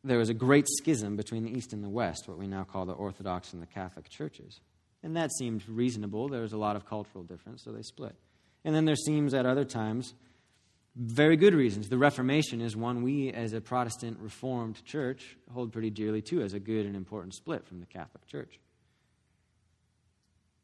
there 0.05 0.19
was 0.19 0.29
a 0.29 0.35
great 0.35 0.67
schism 0.69 1.17
between 1.17 1.45
the 1.45 1.51
East 1.51 1.73
and 1.73 1.83
the 1.83 1.89
West, 1.89 2.29
what 2.29 2.39
we 2.39 2.47
now 2.47 2.65
call 2.65 2.87
the 2.87 2.93
Orthodox 2.93 3.53
and 3.53 3.61
the 3.61 3.67
Catholic 3.67 4.09
churches. 4.09 4.61
And 5.03 5.17
that 5.17 5.33
seemed 5.33 5.69
reasonable. 5.69 6.29
There 6.29 6.43
was 6.43 6.53
a 6.53 6.59
lot 6.59 6.77
of 6.77 6.87
cultural 6.87 7.25
difference, 7.25 7.65
so 7.65 7.73
they 7.73 7.83
split. 7.83 8.15
And 8.65 8.75
then 8.75 8.85
there 8.85 8.97
seems 8.97 9.35
at 9.35 9.47
other 9.47 9.65
times 9.65 10.15
very 10.97 11.37
good 11.37 11.55
reasons. 11.55 11.89
The 11.89 11.99
Reformation 11.99 12.61
is 12.61 12.75
one 12.75 13.03
we, 13.03 13.31
as 13.31 13.53
a 13.53 13.61
Protestant 13.61 14.19
Reformed 14.21 14.83
church, 14.85 15.37
hold 15.53 15.73
pretty 15.73 15.91
dearly 15.91 16.23
to 16.23 16.41
as 16.41 16.55
a 16.55 16.61
good 16.61 16.87
and 16.87 16.97
important 16.97 17.35
split 17.35 17.67
from 17.67 17.81
the 17.81 17.87
Catholic 17.87 18.27
Church. 18.27 18.59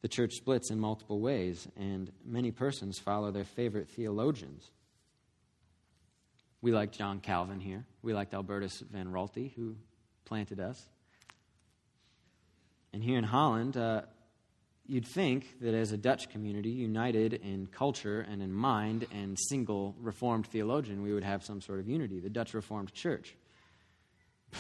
The 0.02 0.08
church 0.08 0.34
splits 0.34 0.70
in 0.70 0.80
multiple 0.80 1.20
ways, 1.20 1.68
and 1.76 2.10
many 2.24 2.50
persons 2.50 2.98
follow 2.98 3.30
their 3.30 3.44
favorite 3.44 3.88
theologians. 3.88 4.70
We 6.60 6.72
like 6.72 6.92
John 6.92 7.20
Calvin 7.20 7.60
here. 7.60 7.84
We 8.02 8.12
liked 8.12 8.34
Albertus 8.34 8.80
van 8.90 9.12
Raalte, 9.12 9.52
who 9.54 9.76
planted 10.24 10.60
us. 10.60 10.88
And 12.92 13.02
here 13.02 13.16
in 13.16 13.24
Holland, 13.24 13.76
uh, 13.76 14.02
you'd 14.86 15.06
think 15.06 15.60
that 15.60 15.74
as 15.74 15.92
a 15.92 15.96
Dutch 15.96 16.28
community, 16.30 16.70
united 16.70 17.34
in 17.34 17.66
culture 17.66 18.26
and 18.28 18.42
in 18.42 18.52
mind 18.52 19.06
and 19.12 19.38
single 19.48 19.94
Reformed 20.00 20.46
theologian, 20.46 21.02
we 21.02 21.12
would 21.14 21.24
have 21.24 21.44
some 21.44 21.60
sort 21.60 21.78
of 21.78 21.88
unity, 21.88 22.18
the 22.18 22.28
Dutch 22.28 22.54
Reformed 22.54 22.92
Church. 22.92 23.36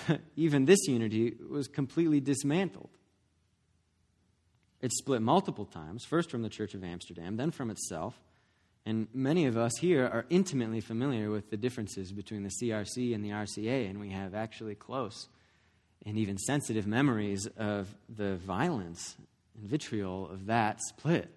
But 0.06 0.20
even 0.36 0.64
this 0.64 0.86
unity 0.86 1.34
was 1.50 1.66
completely 1.68 2.20
dismantled. 2.20 2.90
It 4.82 4.92
split 4.92 5.22
multiple 5.22 5.64
times, 5.64 6.04
first 6.04 6.30
from 6.30 6.42
the 6.42 6.48
Church 6.48 6.74
of 6.74 6.82
Amsterdam, 6.82 7.36
then 7.36 7.52
from 7.52 7.70
itself. 7.70 8.20
And 8.84 9.06
many 9.14 9.46
of 9.46 9.56
us 9.56 9.72
here 9.80 10.04
are 10.04 10.26
intimately 10.28 10.80
familiar 10.80 11.30
with 11.30 11.50
the 11.50 11.56
differences 11.56 12.10
between 12.10 12.42
the 12.42 12.50
CRC 12.50 13.14
and 13.14 13.24
the 13.24 13.30
RCA, 13.30 13.88
and 13.88 14.00
we 14.00 14.10
have 14.10 14.34
actually 14.34 14.74
close 14.74 15.28
and 16.04 16.18
even 16.18 16.36
sensitive 16.36 16.86
memories 16.86 17.46
of 17.56 17.94
the 18.08 18.36
violence 18.36 19.14
and 19.54 19.68
vitriol 19.68 20.28
of 20.28 20.46
that 20.46 20.80
split. 20.82 21.30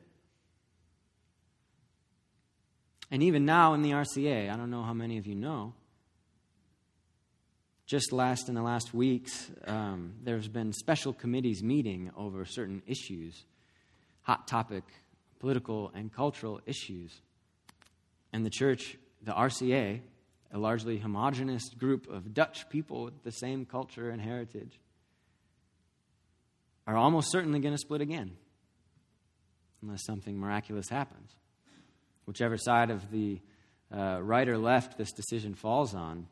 And 3.12 3.22
even 3.22 3.46
now 3.46 3.76
in 3.76 3.84
the 3.84 3.92
RCA, 3.92 4.52
I 4.52 4.58
don't 4.58 4.72
know 4.72 4.82
how 4.82 4.94
many 4.94 5.20
of 5.20 5.28
you 5.28 5.36
know, 5.36 5.74
just 7.86 8.12
last 8.12 8.50
in 8.50 8.56
the 8.56 8.64
last 8.64 8.94
weeks, 8.94 9.52
um, 9.68 10.14
there's 10.24 10.48
been 10.48 10.74
special 10.74 11.14
committees 11.14 11.62
meeting 11.62 12.10
over 12.18 12.44
certain 12.44 12.82
issues, 12.88 13.46
hot 14.22 14.48
topic, 14.48 14.84
political 15.40 15.92
and 15.94 16.12
cultural 16.12 16.60
issues. 16.66 17.22
And 18.34 18.44
the 18.44 18.50
church, 18.50 18.98
the 19.22 19.34
RCA, 19.34 20.02
a 20.52 20.58
largely 20.58 20.98
homogenous 20.98 21.70
group 21.78 22.10
of 22.10 22.34
Dutch 22.34 22.68
people 22.70 23.06
with 23.06 23.24
the 23.24 23.32
same 23.32 23.66
culture 23.66 24.10
and 24.10 24.20
heritage, 24.20 24.80
are 26.88 26.98
almost 26.98 27.32
certainly 27.32 27.60
going 27.60 27.74
to 27.74 27.80
split 27.80 28.02
again 28.02 28.32
unless 29.84 30.04
something 30.06 30.38
miraculous 30.40 30.90
happens. 30.90 31.36
Whichever 32.26 32.58
side 32.58 32.90
of 32.90 33.12
the 33.12 33.40
uh, 33.96 34.20
right 34.24 34.48
or 34.50 34.58
left 34.58 34.98
this 34.98 35.12
decision 35.12 35.54
falls 35.54 35.94
on, 35.94 36.28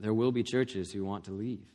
there 0.00 0.14
will 0.14 0.32
be 0.32 0.42
churches 0.42 0.90
who 0.92 1.04
want 1.04 1.24
to 1.24 1.32
leave. 1.32 1.66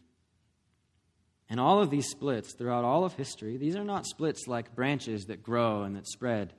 And 1.50 1.60
all 1.60 1.82
of 1.82 1.92
these 1.92 2.08
splits 2.08 2.54
throughout 2.54 2.84
all 2.84 3.06
of 3.06 3.14
history, 3.14 3.58
these 3.58 3.76
are 3.76 3.84
not 3.84 4.06
splits 4.08 4.48
like 4.48 4.76
branches 4.76 5.26
that 5.26 5.44
grow 5.44 5.84
and 5.84 5.96
that 5.96 6.08
spread 6.08 6.54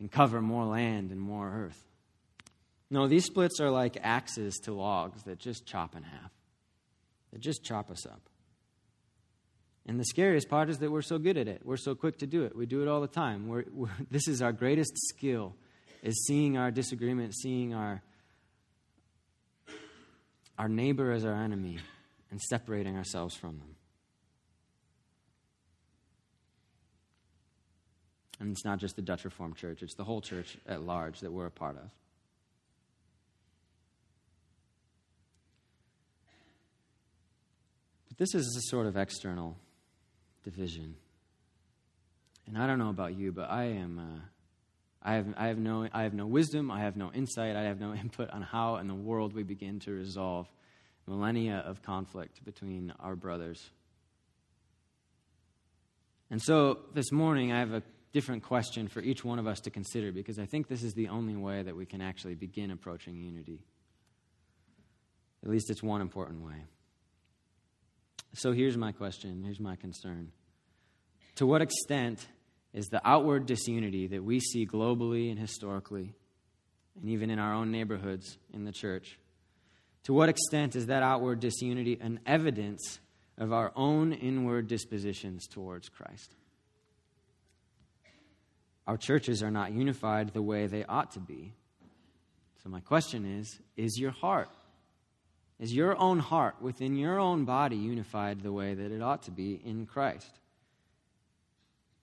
and 0.00 0.10
cover 0.10 0.40
more 0.40 0.64
land 0.64 1.10
and 1.10 1.20
more 1.20 1.50
earth. 1.50 1.84
No, 2.90 3.08
these 3.08 3.24
splits 3.24 3.60
are 3.60 3.70
like 3.70 3.98
axes 4.02 4.54
to 4.64 4.72
logs 4.72 5.22
that 5.24 5.38
just 5.38 5.66
chop 5.66 5.96
in 5.96 6.02
half, 6.02 6.30
that 7.32 7.40
just 7.40 7.62
chop 7.62 7.90
us 7.90 8.06
up. 8.06 8.20
And 9.86 10.00
the 10.00 10.04
scariest 10.04 10.48
part 10.48 10.70
is 10.70 10.78
that 10.78 10.90
we're 10.90 11.02
so 11.02 11.18
good 11.18 11.36
at 11.36 11.46
it. 11.46 11.60
We're 11.64 11.76
so 11.76 11.94
quick 11.94 12.18
to 12.18 12.26
do 12.26 12.44
it. 12.44 12.56
We 12.56 12.64
do 12.64 12.80
it 12.82 12.88
all 12.88 13.02
the 13.02 13.06
time. 13.06 13.48
We're, 13.48 13.64
we're, 13.70 13.90
this 14.10 14.28
is 14.28 14.40
our 14.40 14.52
greatest 14.52 14.92
skill, 15.08 15.54
is 16.02 16.24
seeing 16.26 16.56
our 16.56 16.70
disagreement, 16.70 17.34
seeing 17.34 17.74
our, 17.74 18.02
our 20.58 20.68
neighbor 20.68 21.12
as 21.12 21.24
our 21.24 21.34
enemy, 21.34 21.78
and 22.30 22.40
separating 22.40 22.96
ourselves 22.96 23.34
from 23.34 23.58
them. 23.58 23.76
And 28.40 28.50
it's 28.50 28.64
not 28.64 28.78
just 28.78 28.96
the 28.96 29.02
Dutch 29.02 29.24
Reformed 29.24 29.56
Church, 29.56 29.82
it's 29.82 29.94
the 29.94 30.04
whole 30.04 30.20
church 30.20 30.58
at 30.66 30.82
large 30.82 31.20
that 31.20 31.32
we're 31.32 31.46
a 31.46 31.50
part 31.50 31.76
of. 31.76 31.90
But 38.08 38.18
this 38.18 38.34
is 38.34 38.44
a 38.56 38.70
sort 38.70 38.86
of 38.86 38.96
external 38.96 39.56
division. 40.44 40.96
And 42.46 42.58
I 42.58 42.66
don't 42.66 42.78
know 42.78 42.90
about 42.90 43.16
you, 43.16 43.32
but 43.32 43.50
I 43.50 43.64
am. 43.64 43.98
Uh, 43.98 44.20
I 45.04 45.14
have, 45.14 45.26
I, 45.36 45.48
have 45.48 45.58
no, 45.58 45.86
I 45.92 46.04
have 46.04 46.14
no 46.14 46.26
wisdom, 46.26 46.70
I 46.70 46.80
have 46.80 46.96
no 46.96 47.12
insight, 47.12 47.56
I 47.56 47.64
have 47.64 47.78
no 47.78 47.92
input 48.02 48.30
on 48.30 48.42
how 48.42 48.76
in 48.76 48.88
the 48.88 48.94
world 48.94 49.34
we 49.34 49.42
begin 49.42 49.80
to 49.80 49.92
resolve 49.92 50.48
millennia 51.06 51.62
of 51.66 51.82
conflict 51.82 52.42
between 52.44 52.92
our 52.98 53.14
brothers. 53.14 53.70
And 56.30 56.40
so 56.42 56.78
this 56.94 57.12
morning, 57.12 57.52
I 57.52 57.58
have 57.58 57.72
a 57.72 57.82
different 58.12 58.44
question 58.44 58.88
for 58.88 59.00
each 59.00 59.24
one 59.24 59.38
of 59.38 59.46
us 59.46 59.60
to 59.60 59.70
consider 59.70 60.12
because 60.12 60.38
I 60.38 60.46
think 60.46 60.68
this 60.68 60.82
is 60.82 60.94
the 60.94 61.08
only 61.08 61.36
way 61.36 61.62
that 61.62 61.76
we 61.76 61.84
can 61.84 62.00
actually 62.00 62.34
begin 62.34 62.70
approaching 62.70 63.16
unity. 63.16 63.60
At 65.42 65.50
least 65.50 65.68
it's 65.68 65.82
one 65.82 66.00
important 66.00 66.42
way. 66.42 66.64
So 68.34 68.52
here's 68.52 68.76
my 68.76 68.92
question, 68.92 69.42
here's 69.44 69.60
my 69.60 69.76
concern. 69.76 70.32
To 71.36 71.46
what 71.46 71.60
extent 71.60 72.26
is 72.74 72.88
the 72.88 73.00
outward 73.08 73.46
disunity 73.46 74.08
that 74.08 74.22
we 74.22 74.40
see 74.40 74.66
globally 74.66 75.30
and 75.30 75.38
historically, 75.38 76.12
and 77.00 77.08
even 77.08 77.30
in 77.30 77.38
our 77.38 77.54
own 77.54 77.70
neighborhoods 77.70 78.36
in 78.52 78.64
the 78.64 78.72
church, 78.72 79.18
to 80.02 80.12
what 80.12 80.28
extent 80.28 80.76
is 80.76 80.86
that 80.86 81.02
outward 81.02 81.40
disunity 81.40 81.96
an 82.00 82.20
evidence 82.26 82.98
of 83.38 83.52
our 83.52 83.72
own 83.76 84.12
inward 84.12 84.66
dispositions 84.66 85.46
towards 85.46 85.88
Christ? 85.88 86.34
Our 88.86 88.96
churches 88.98 89.42
are 89.42 89.50
not 89.50 89.72
unified 89.72 90.34
the 90.34 90.42
way 90.42 90.66
they 90.66 90.84
ought 90.84 91.12
to 91.12 91.20
be 91.20 91.54
So, 92.62 92.68
my 92.68 92.80
question 92.80 93.24
is 93.38 93.60
Is 93.76 93.98
your 93.98 94.10
heart, 94.10 94.50
is 95.60 95.72
your 95.72 95.96
own 95.98 96.18
heart 96.18 96.56
within 96.60 96.96
your 96.96 97.20
own 97.20 97.44
body 97.44 97.76
unified 97.76 98.42
the 98.42 98.52
way 98.52 98.74
that 98.74 98.90
it 98.90 99.00
ought 99.00 99.22
to 99.22 99.30
be 99.30 99.60
in 99.64 99.86
Christ? 99.86 100.40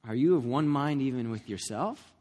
Are 0.07 0.15
you 0.15 0.35
of 0.35 0.45
one 0.45 0.67
mind 0.67 1.01
even 1.01 1.29
with 1.29 1.47
yourself? 1.47 2.11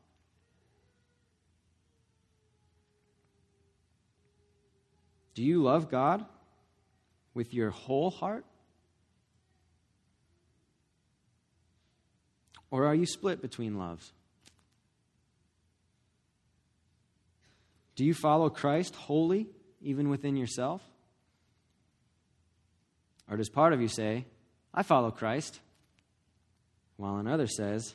Do 5.35 5.43
you 5.43 5.63
love 5.63 5.91
God 5.91 6.25
with 7.33 7.55
your 7.55 7.71
whole 7.71 8.11
heart? 8.11 8.45
Or 12.71 12.87
are 12.87 12.95
you 12.95 13.07
split 13.07 13.41
between 13.41 13.79
loves? 13.79 14.13
Do 17.97 18.05
you 18.05 18.15
follow 18.15 18.49
Christ 18.49 18.95
wholly, 18.95 19.47
even 19.83 20.09
within 20.09 20.37
yourself? 20.37 20.83
Or 23.31 23.37
does 23.37 23.49
part 23.49 23.73
of 23.73 23.81
you 23.81 23.89
say, 23.89 24.25
I 24.73 24.83
follow 24.83 25.11
Christ, 25.11 25.61
while 27.01 27.17
another 27.17 27.47
says, 27.47 27.95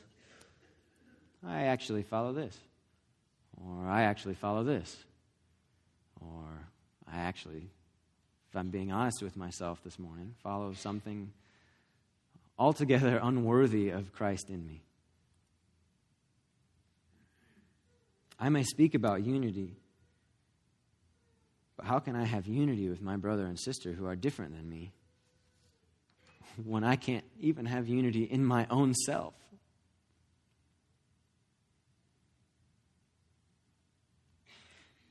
I 1.46 1.64
actually 1.64 2.02
follow 2.02 2.32
this, 2.32 2.58
or 3.64 3.86
I 3.86 4.02
actually 4.02 4.34
follow 4.34 4.64
this, 4.64 4.96
or 6.20 6.44
I 7.10 7.18
actually, 7.18 7.70
if 8.50 8.56
I'm 8.56 8.70
being 8.70 8.90
honest 8.90 9.22
with 9.22 9.36
myself 9.36 9.80
this 9.84 9.96
morning, 10.00 10.34
follow 10.42 10.72
something 10.72 11.30
altogether 12.58 13.20
unworthy 13.22 13.90
of 13.90 14.12
Christ 14.12 14.50
in 14.50 14.66
me. 14.66 14.82
I 18.40 18.48
may 18.48 18.64
speak 18.64 18.96
about 18.96 19.24
unity, 19.24 19.76
but 21.76 21.86
how 21.86 22.00
can 22.00 22.16
I 22.16 22.24
have 22.24 22.48
unity 22.48 22.88
with 22.88 23.00
my 23.00 23.16
brother 23.16 23.46
and 23.46 23.58
sister 23.58 23.92
who 23.92 24.06
are 24.06 24.16
different 24.16 24.56
than 24.56 24.68
me 24.68 24.92
when 26.64 26.84
I 26.84 26.96
can't 26.96 27.24
even 27.38 27.66
have 27.66 27.88
unity 27.88 28.24
in 28.24 28.44
my 28.44 28.66
own 28.70 28.94
self? 28.94 29.34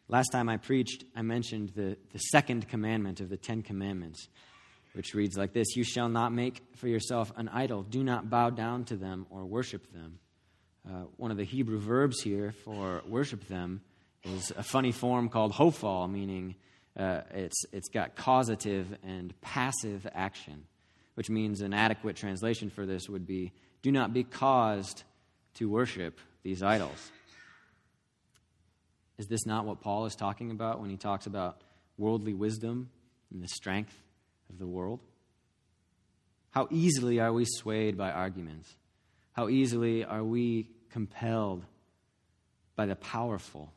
Last 0.08 0.30
time 0.30 0.50
I 0.50 0.58
preached, 0.58 1.04
I 1.16 1.24
mentioned 1.24 1.70
the, 1.76 1.98
the 2.12 2.20
second 2.20 2.68
commandment 2.68 3.20
of 3.22 3.30
the 3.30 3.38
Ten 3.38 3.64
Commandments 3.64 4.28
which 4.96 5.14
reads 5.14 5.38
like 5.38 5.54
this 5.54 5.76
You 5.76 5.84
shall 5.84 6.10
not 6.10 6.34
make 6.34 6.64
for 6.78 6.88
yourself 6.88 7.32
an 7.36 7.50
idol, 7.50 7.84
do 7.84 8.04
not 8.04 8.30
bow 8.30 8.50
down 8.50 8.86
to 8.86 8.96
them 8.96 9.28
or 9.30 9.46
worship 9.46 9.92
them. 9.92 10.20
Uh, 10.88 11.04
one 11.18 11.32
of 11.32 11.38
the 11.38 11.44
Hebrew 11.44 11.80
verbs 11.80 12.22
here 12.22 12.54
for 12.64 13.02
worship 13.08 13.48
them 13.48 13.82
is 14.24 14.52
a 14.56 14.64
funny 14.64 14.92
form 14.92 15.30
called 15.30 15.52
hofal, 15.52 16.10
meaning 16.10 16.56
uh, 16.98 17.22
it's, 17.32 17.66
it's 17.74 17.90
got 17.90 18.16
causative 18.16 18.96
and 19.04 19.34
passive 19.42 20.08
action, 20.14 20.66
which 21.16 21.30
means 21.30 21.62
an 21.62 21.74
adequate 21.74 22.16
translation 22.16 22.70
for 22.70 22.86
this 22.86 23.10
would 23.10 23.26
be 23.26 23.52
do 23.82 23.92
not 23.92 24.14
be 24.14 24.24
caused 24.24 25.04
to 25.56 25.70
worship 25.70 26.20
these 26.44 26.62
idols. 26.62 27.12
Is 29.18 29.28
this 29.28 29.46
not 29.46 29.66
what 29.66 29.82
Paul 29.82 30.06
is 30.06 30.16
talking 30.16 30.52
about 30.52 30.82
when 30.82 30.90
he 30.90 30.98
talks 30.98 31.26
about 31.26 31.62
worldly 31.98 32.34
wisdom 32.34 32.90
and 33.32 33.42
the 33.42 33.48
strength 33.48 33.94
of 34.50 34.60
the 34.60 34.68
world? 34.68 35.00
How 36.52 36.68
easily 36.72 37.20
are 37.20 37.34
we 37.34 37.46
swayed 37.46 37.98
by 37.98 38.12
arguments? 38.12 38.74
How 39.34 39.50
easily 39.50 40.06
are 40.06 40.24
we 40.24 40.70
compelled 40.90 41.66
by 42.76 42.86
the 42.86 42.96
powerful? 42.96 43.74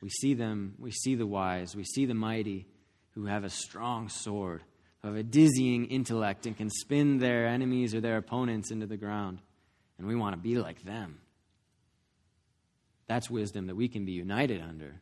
We 0.00 0.10
see 0.10 0.34
them, 0.34 0.74
we 0.78 0.90
see 0.90 1.14
the 1.14 1.26
wise, 1.26 1.74
we 1.74 1.84
see 1.84 2.06
the 2.06 2.14
mighty 2.14 2.66
who 3.14 3.26
have 3.26 3.44
a 3.44 3.50
strong 3.50 4.08
sword, 4.08 4.62
have 5.04 5.14
a 5.14 5.22
dizzying 5.22 5.86
intellect 5.86 6.46
and 6.46 6.56
can 6.56 6.70
spin 6.70 7.18
their 7.18 7.46
enemies 7.46 7.94
or 7.94 8.00
their 8.00 8.16
opponents 8.16 8.70
into 8.70 8.86
the 8.86 8.96
ground. 8.96 9.38
And 9.98 10.06
we 10.06 10.16
want 10.16 10.34
to 10.34 10.40
be 10.40 10.56
like 10.56 10.82
them. 10.84 11.18
That's 13.06 13.30
wisdom 13.30 13.68
that 13.68 13.76
we 13.76 13.88
can 13.88 14.04
be 14.04 14.12
united 14.12 14.60
under. 14.60 15.00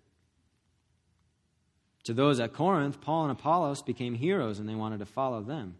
To 2.04 2.14
those 2.14 2.38
at 2.40 2.52
Corinth, 2.52 3.00
Paul 3.00 3.24
and 3.24 3.32
Apollos 3.32 3.82
became 3.82 4.14
heroes 4.14 4.58
and 4.58 4.68
they 4.68 4.74
wanted 4.74 5.00
to 5.00 5.06
follow 5.06 5.42
them. 5.42 5.76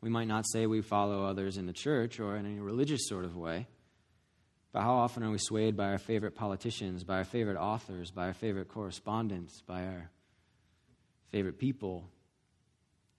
We 0.00 0.08
might 0.08 0.28
not 0.28 0.46
say 0.48 0.66
we 0.66 0.80
follow 0.80 1.24
others 1.24 1.58
in 1.58 1.66
the 1.66 1.74
church 1.74 2.18
or 2.18 2.36
in 2.36 2.46
any 2.46 2.60
religious 2.60 3.06
sort 3.06 3.26
of 3.26 3.36
way, 3.36 3.66
but 4.72 4.80
how 4.80 4.94
often 4.94 5.22
are 5.22 5.30
we 5.30 5.36
swayed 5.38 5.76
by 5.76 5.90
our 5.90 5.98
favorite 5.98 6.34
politicians, 6.34 7.04
by 7.04 7.18
our 7.18 7.24
favorite 7.24 7.58
authors, 7.58 8.10
by 8.10 8.28
our 8.28 8.32
favorite 8.32 8.68
correspondents, 8.68 9.60
by 9.60 9.84
our 9.84 10.10
favorite 11.30 11.58
people 11.58 12.08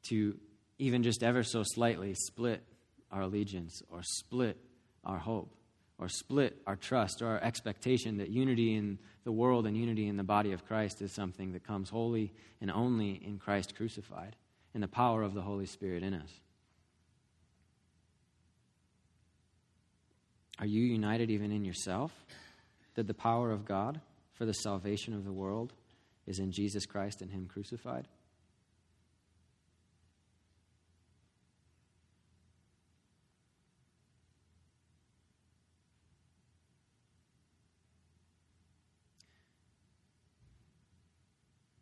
to 0.10 0.38
even 0.80 1.04
just 1.04 1.24
ever 1.24 1.44
so 1.44 1.64
slightly 1.64 2.14
split 2.14 2.64
our 3.12 3.22
allegiance 3.22 3.82
or 3.90 4.02
split 4.04 4.58
our 5.04 5.18
hope? 5.18 5.54
or 6.02 6.10
split 6.10 6.60
our 6.66 6.76
trust 6.76 7.22
or 7.22 7.28
our 7.28 7.44
expectation 7.44 8.18
that 8.18 8.30
unity 8.30 8.76
in 8.76 8.98
the 9.24 9.32
world 9.32 9.68
and 9.68 9.78
unity 9.78 10.08
in 10.08 10.18
the 10.18 10.24
body 10.24 10.52
of 10.52 10.66
Christ 10.66 11.00
is 11.02 11.14
something 11.14 11.54
that 11.54 11.64
comes 11.64 11.92
wholly 11.92 12.34
and 12.60 12.72
only 12.72 13.12
in 13.12 13.38
Christ 13.38 13.76
crucified, 13.76 14.36
in 14.74 14.82
the 14.82 14.88
power 14.88 15.22
of 15.22 15.36
the 15.36 15.44
Holy 15.44 15.68
Spirit 15.68 16.02
in 16.02 16.16
us. 16.16 16.32
Are 20.58 20.66
you 20.66 20.82
united 20.82 21.30
even 21.30 21.52
in 21.52 21.64
yourself? 21.64 22.12
That 22.96 23.06
the 23.06 23.14
power 23.14 23.52
of 23.52 23.66
God 23.66 24.02
for 24.34 24.46
the 24.46 24.54
salvation 24.54 25.14
of 25.14 25.24
the 25.24 25.32
world 25.32 25.72
is 26.26 26.40
in 26.40 26.52
Jesus 26.52 26.88
Christ 26.88 27.22
and 27.22 27.30
Him 27.30 27.46
crucified? 27.46 28.08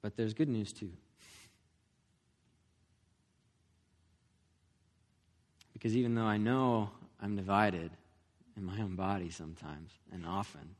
But 0.10 0.18
there's 0.18 0.34
good 0.34 0.50
news 0.50 0.74
too. 0.74 0.90
Because 5.72 5.96
even 5.96 6.16
though 6.16 6.24
I 6.24 6.38
know 6.38 6.90
I'm 7.22 7.36
divided 7.36 7.92
in 8.58 8.64
my 8.64 8.82
own 8.82 8.96
body 8.96 9.30
sometimes 9.30 9.92
and 10.12 10.26
often, 10.26 10.74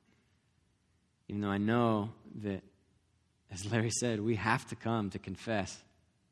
even 1.28 1.42
though 1.42 1.50
I 1.50 1.60
know 1.60 2.10
that, 2.42 2.64
as 3.52 3.72
Larry 3.72 3.92
said, 3.92 4.20
we 4.20 4.34
have 4.34 4.68
to 4.70 4.76
come 4.76 5.12
to 5.12 5.20
confess 5.20 5.78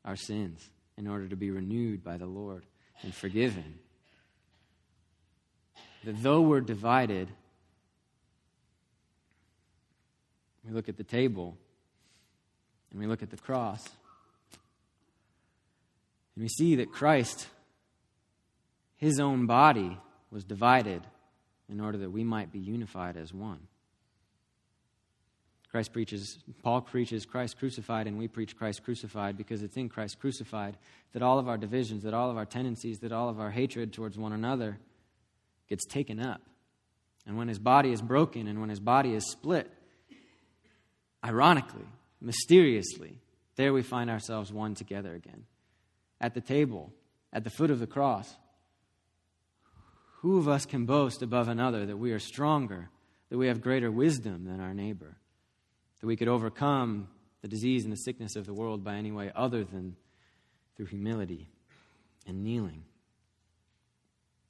our 0.04 0.16
sins 0.16 0.68
in 0.96 1.06
order 1.06 1.28
to 1.28 1.36
be 1.36 1.52
renewed 1.52 2.02
by 2.02 2.16
the 2.16 2.26
Lord 2.26 2.66
and 3.02 3.14
forgiven, 3.14 3.78
that 6.02 6.20
though 6.20 6.40
we're 6.40 6.60
divided, 6.60 7.28
we 10.66 10.72
look 10.72 10.88
at 10.88 10.96
the 10.96 11.04
table 11.04 11.56
and 12.90 13.00
we 13.00 13.06
look 13.06 13.22
at 13.22 13.30
the 13.30 13.36
cross, 13.36 13.84
and 16.34 16.42
we 16.42 16.48
see 16.48 16.76
that 16.76 16.92
Christ, 16.92 17.48
his 18.96 19.20
own 19.20 19.46
body, 19.46 19.98
was 20.30 20.44
divided 20.44 21.02
in 21.68 21.80
order 21.80 21.98
that 21.98 22.10
we 22.10 22.24
might 22.24 22.52
be 22.52 22.58
unified 22.58 23.16
as 23.16 23.32
one. 23.34 23.60
Christ 25.70 25.92
preaches, 25.92 26.38
Paul 26.62 26.80
preaches 26.80 27.26
Christ 27.26 27.58
crucified, 27.58 28.06
and 28.06 28.16
we 28.16 28.26
preach 28.26 28.56
Christ 28.56 28.82
crucified 28.84 29.36
because 29.36 29.62
it's 29.62 29.76
in 29.76 29.88
Christ 29.88 30.18
crucified 30.18 30.78
that 31.12 31.22
all 31.22 31.38
of 31.38 31.48
our 31.48 31.58
divisions, 31.58 32.04
that 32.04 32.14
all 32.14 32.30
of 32.30 32.38
our 32.38 32.46
tendencies, 32.46 33.00
that 33.00 33.12
all 33.12 33.28
of 33.28 33.38
our 33.38 33.50
hatred 33.50 33.92
towards 33.92 34.16
one 34.16 34.32
another 34.32 34.78
gets 35.68 35.84
taken 35.84 36.20
up. 36.20 36.40
And 37.26 37.36
when 37.36 37.48
his 37.48 37.58
body 37.58 37.92
is 37.92 38.00
broken 38.00 38.46
and 38.46 38.60
when 38.60 38.70
his 38.70 38.80
body 38.80 39.12
is 39.12 39.30
split, 39.30 39.70
ironically, 41.22 41.84
mysteriously, 42.20 43.20
there 43.56 43.72
we 43.72 43.82
find 43.82 44.10
ourselves 44.10 44.52
one 44.52 44.74
together 44.74 45.14
again. 45.14 45.44
At 46.20 46.34
the 46.34 46.40
table, 46.40 46.92
at 47.32 47.44
the 47.44 47.50
foot 47.50 47.70
of 47.70 47.80
the 47.80 47.86
cross. 47.86 48.36
Who 50.20 50.38
of 50.38 50.48
us 50.48 50.66
can 50.66 50.86
boast 50.86 51.22
above 51.22 51.48
another 51.48 51.86
that 51.86 51.96
we 51.96 52.12
are 52.12 52.18
stronger, 52.18 52.90
that 53.30 53.38
we 53.38 53.48
have 53.48 53.60
greater 53.60 53.90
wisdom 53.90 54.44
than 54.44 54.60
our 54.60 54.74
neighbor, 54.74 55.16
that 56.00 56.06
we 56.06 56.16
could 56.16 56.28
overcome 56.28 57.08
the 57.42 57.48
disease 57.48 57.84
and 57.84 57.92
the 57.92 57.98
sickness 57.98 58.34
of 58.34 58.46
the 58.46 58.54
world 58.54 58.82
by 58.82 58.94
any 58.94 59.12
way 59.12 59.30
other 59.34 59.62
than 59.64 59.96
through 60.76 60.86
humility 60.86 61.48
and 62.26 62.42
kneeling? 62.42 62.82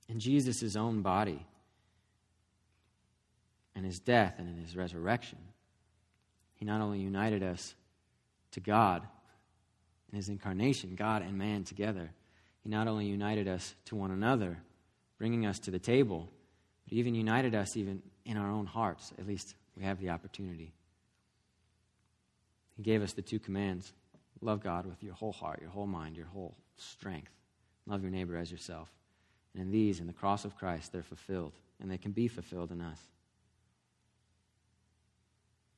In 0.09 0.21
Jesus' 0.21 0.75
own 0.75 1.03
body, 1.03 1.47
and 3.75 3.85
his 3.85 4.01
death 4.01 4.35
and 4.39 4.49
in 4.49 4.57
his 4.57 4.75
resurrection, 4.75 5.39
he 6.59 6.65
not 6.65 6.81
only 6.81 6.99
united 6.99 7.43
us 7.43 7.75
to 8.53 8.61
God 8.61 9.03
in 10.11 10.17
his 10.17 10.29
incarnation, 10.29 10.95
God 10.97 11.23
and 11.23 11.39
man 11.39 11.65
together, 11.65 12.11
he 12.63 12.69
not 12.69 12.89
only 12.89 13.07
united 13.07 13.47
us 13.47 13.75
to 13.87 13.97
one 13.97 14.11
another, 14.11 14.59
bringing 15.19 15.47
us 15.47 15.59
to 15.61 15.71
the 15.71 15.79
table, 15.79 16.29
but 16.85 16.93
even 16.93 17.15
united 17.15 17.55
us 17.55 17.77
even 17.77 18.03
in 18.25 18.37
our 18.37 18.51
own 18.51 18.67
hearts. 18.67 19.13
At 19.19 19.27
least 19.27 19.55
we 19.77 19.85
have 19.85 20.01
the 20.01 20.11
opportunity. 20.11 20.73
He 22.77 22.83
gave 22.83 23.03
us 23.03 23.13
the 23.13 23.23
two 23.23 23.39
commands 23.39 23.93
love 24.41 24.63
God 24.63 24.87
with 24.87 25.03
your 25.03 25.15
whole 25.15 25.33
heart, 25.33 25.61
your 25.61 25.71
whole 25.71 25.87
mind, 25.87 26.17
your 26.17 26.27
whole 26.27 26.55
strength. 26.77 27.33
Love 27.87 28.03
your 28.03 28.11
neighbor 28.11 28.37
as 28.37 28.53
yourself. 28.53 28.89
And 29.53 29.63
in 29.63 29.71
these, 29.71 29.99
in 29.99 30.07
the 30.07 30.13
cross 30.13 30.45
of 30.45 30.57
Christ, 30.57 30.93
they're 30.93 31.03
fulfilled, 31.03 31.55
and 31.81 31.91
they 31.91 31.99
can 31.99 32.13
be 32.13 32.29
fulfilled 32.29 32.71
in 32.71 32.81
us. 32.81 33.01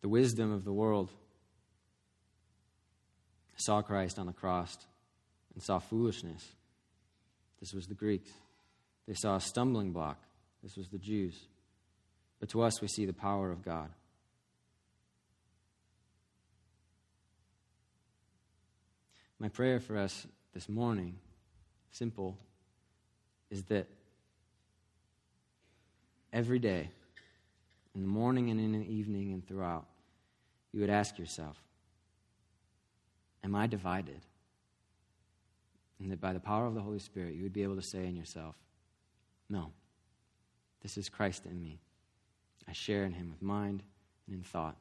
The 0.02 0.08
wisdom 0.08 0.52
of 0.52 0.64
the 0.64 0.72
world 0.72 1.10
saw 3.56 3.82
Christ 3.82 4.18
on 4.18 4.26
the 4.26 4.32
cross 4.32 4.76
and 5.54 5.62
saw 5.62 5.78
foolishness. 5.78 6.46
This 7.60 7.74
was 7.74 7.86
the 7.86 7.94
Greeks. 7.94 8.30
They 9.06 9.14
saw 9.14 9.36
a 9.36 9.40
stumbling 9.40 9.92
block. 9.92 10.18
This 10.62 10.76
was 10.76 10.88
the 10.88 10.98
Jews. 10.98 11.38
But 12.38 12.48
to 12.50 12.62
us, 12.62 12.80
we 12.80 12.88
see 12.88 13.04
the 13.04 13.12
power 13.12 13.52
of 13.52 13.62
God. 13.62 13.90
My 19.38 19.48
prayer 19.48 19.80
for 19.80 19.96
us 19.96 20.26
this 20.54 20.68
morning, 20.68 21.16
simple, 21.90 22.38
is 23.50 23.64
that 23.64 23.86
every 26.32 26.58
day, 26.58 26.90
in 27.94 28.02
the 28.02 28.08
morning 28.08 28.50
and 28.50 28.60
in 28.60 28.72
the 28.72 28.92
evening 28.92 29.32
and 29.32 29.46
throughout, 29.46 29.86
you 30.72 30.80
would 30.80 30.90
ask 30.90 31.18
yourself, 31.18 31.56
Am 33.42 33.54
I 33.54 33.66
divided? 33.66 34.20
And 35.98 36.10
that 36.12 36.20
by 36.20 36.32
the 36.32 36.40
power 36.40 36.66
of 36.66 36.74
the 36.74 36.80
Holy 36.80 36.98
Spirit, 36.98 37.34
you 37.34 37.42
would 37.42 37.52
be 37.52 37.62
able 37.62 37.76
to 37.76 37.82
say 37.82 38.06
in 38.06 38.16
yourself, 38.16 38.54
No, 39.48 39.72
this 40.82 40.96
is 40.96 41.08
Christ 41.08 41.46
in 41.46 41.60
me. 41.60 41.80
I 42.68 42.72
share 42.72 43.04
in 43.04 43.12
him 43.12 43.30
with 43.30 43.42
mind 43.42 43.82
and 44.26 44.36
in 44.36 44.42
thought. 44.42 44.76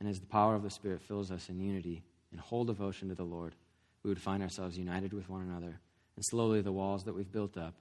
And 0.00 0.08
as 0.08 0.20
the 0.20 0.26
power 0.26 0.54
of 0.54 0.62
the 0.62 0.70
Spirit 0.70 1.02
fills 1.02 1.30
us 1.30 1.48
in 1.48 1.60
unity 1.60 2.02
and 2.32 2.40
whole 2.40 2.64
devotion 2.64 3.08
to 3.08 3.14
the 3.14 3.24
Lord, 3.24 3.54
we 4.02 4.08
would 4.08 4.20
find 4.20 4.42
ourselves 4.42 4.78
united 4.78 5.12
with 5.12 5.28
one 5.28 5.42
another. 5.42 5.80
And 6.16 6.24
slowly, 6.24 6.60
the 6.60 6.72
walls 6.72 7.04
that 7.04 7.14
we've 7.14 7.30
built 7.30 7.56
up 7.56 7.74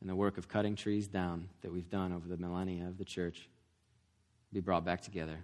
and 0.00 0.08
the 0.08 0.16
work 0.16 0.38
of 0.38 0.48
cutting 0.48 0.74
trees 0.74 1.06
down 1.06 1.48
that 1.62 1.72
we've 1.72 1.88
done 1.88 2.12
over 2.12 2.28
the 2.28 2.36
millennia 2.36 2.86
of 2.86 2.98
the 2.98 3.04
church 3.04 3.48
be 4.52 4.60
brought 4.60 4.84
back 4.84 5.00
together, 5.00 5.38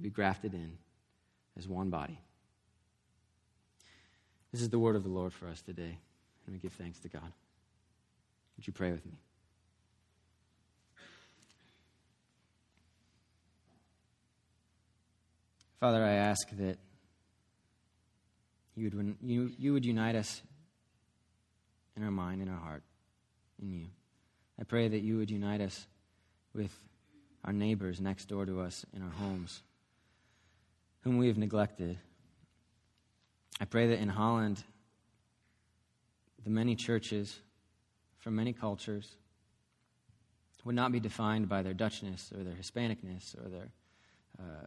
be 0.00 0.10
grafted 0.10 0.54
in 0.54 0.72
as 1.56 1.68
one 1.68 1.90
body. 1.90 2.18
This 4.52 4.62
is 4.62 4.70
the 4.70 4.78
word 4.78 4.96
of 4.96 5.02
the 5.02 5.10
Lord 5.10 5.32
for 5.32 5.48
us 5.48 5.60
today, 5.60 5.98
and 6.46 6.54
we 6.54 6.58
give 6.58 6.72
thanks 6.72 6.98
to 7.00 7.08
God. 7.08 7.32
Would 8.56 8.66
you 8.66 8.72
pray 8.72 8.90
with 8.90 9.04
me? 9.04 9.18
Father, 15.80 16.02
I 16.02 16.12
ask 16.12 16.48
that 16.56 16.78
you 18.74 18.90
would, 18.92 19.16
you, 19.22 19.52
you 19.58 19.72
would 19.72 19.84
unite 19.84 20.16
us 20.16 20.42
in 21.96 22.02
our 22.02 22.10
mind, 22.10 22.42
in 22.42 22.48
our 22.48 22.58
heart, 22.58 22.82
in 23.62 23.72
you. 23.72 23.86
I 24.60 24.64
pray 24.64 24.88
that 24.88 25.00
you 25.00 25.18
would 25.18 25.30
unite 25.30 25.60
us 25.60 25.86
with 26.52 26.76
our 27.48 27.52
neighbors 27.54 27.98
next 27.98 28.26
door 28.26 28.44
to 28.44 28.60
us 28.60 28.84
in 28.94 29.00
our 29.00 29.08
homes, 29.08 29.62
whom 31.00 31.16
we 31.16 31.28
have 31.28 31.38
neglected. 31.38 31.96
I 33.58 33.64
pray 33.64 33.86
that 33.86 34.00
in 34.00 34.10
Holland, 34.10 34.62
the 36.44 36.50
many 36.50 36.76
churches 36.76 37.40
from 38.18 38.36
many 38.36 38.52
cultures 38.52 39.16
would 40.62 40.74
not 40.74 40.92
be 40.92 41.00
defined 41.00 41.48
by 41.48 41.62
their 41.62 41.72
Dutchness 41.72 42.38
or 42.38 42.44
their 42.44 42.52
Hispanicness 42.52 43.34
or 43.42 43.48
their 43.48 43.68
uh, 44.38 44.66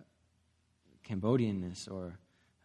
Cambodianness 1.08 1.88
or 1.88 2.18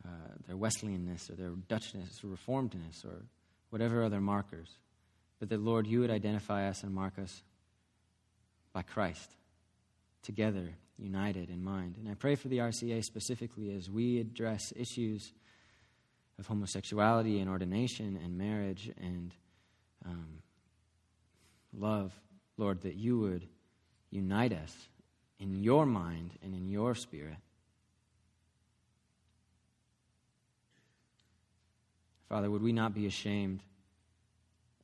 uh, 0.03 0.09
their 0.47 0.57
Wesleyanness 0.57 1.29
or 1.29 1.35
their 1.35 1.51
Dutchness 1.51 2.25
or 2.25 2.29
Reformedness 2.29 3.05
or 3.05 3.23
whatever 3.69 4.03
other 4.03 4.23
markers, 4.23 4.79
but 5.41 5.51
that, 5.51 5.61
Lord, 5.61 5.87
you 5.87 6.01
would 6.01 6.11
identify 6.11 6.71
us 6.71 6.85
and 6.85 6.95
mark 6.95 7.19
us 7.19 7.43
by 8.73 8.81
Christ, 8.81 9.31
together, 10.27 10.75
united 10.99 11.49
in 11.49 11.63
mind. 11.63 11.95
And 11.99 12.09
I 12.09 12.15
pray 12.15 12.35
for 12.35 12.49
the 12.49 12.59
RCA 12.59 13.03
specifically 13.05 13.75
as 13.75 13.89
we 13.89 14.19
address 14.19 14.73
issues 14.77 15.33
of 16.39 16.47
homosexuality 16.49 17.39
and 17.39 17.49
ordination 17.49 18.19
and 18.23 18.37
marriage 18.37 18.91
and 19.01 19.33
um, 20.05 20.43
love, 21.73 22.13
Lord, 22.59 22.83
that 22.83 22.97
you 22.97 23.21
would 23.21 23.47
unite 24.11 24.53
us 24.53 24.75
in 25.39 25.63
your 25.63 25.87
mind 25.87 26.33
and 26.43 26.55
in 26.55 26.69
your 26.69 26.95
spirit. 26.97 27.37
Father, 32.29 32.51
would 32.51 32.63
we 32.63 32.73
not 32.73 32.95
be 32.95 33.07
ashamed 33.07 33.61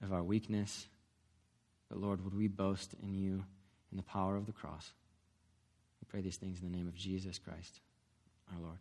of 0.02 0.12
our 0.12 0.22
weakness, 0.22 0.86
but 1.88 1.98
Lord, 1.98 2.24
would 2.24 2.36
we 2.36 2.46
boast 2.46 2.94
in 3.02 3.14
you 3.14 3.44
in 3.90 3.96
the 3.96 4.02
power 4.04 4.36
of 4.36 4.46
the 4.46 4.52
cross? 4.52 4.92
Pray 6.12 6.20
these 6.20 6.36
things 6.36 6.60
in 6.60 6.70
the 6.70 6.76
name 6.76 6.86
of 6.86 6.94
Jesus 6.94 7.38
Christ, 7.38 7.80
our 8.52 8.60
Lord. 8.60 8.76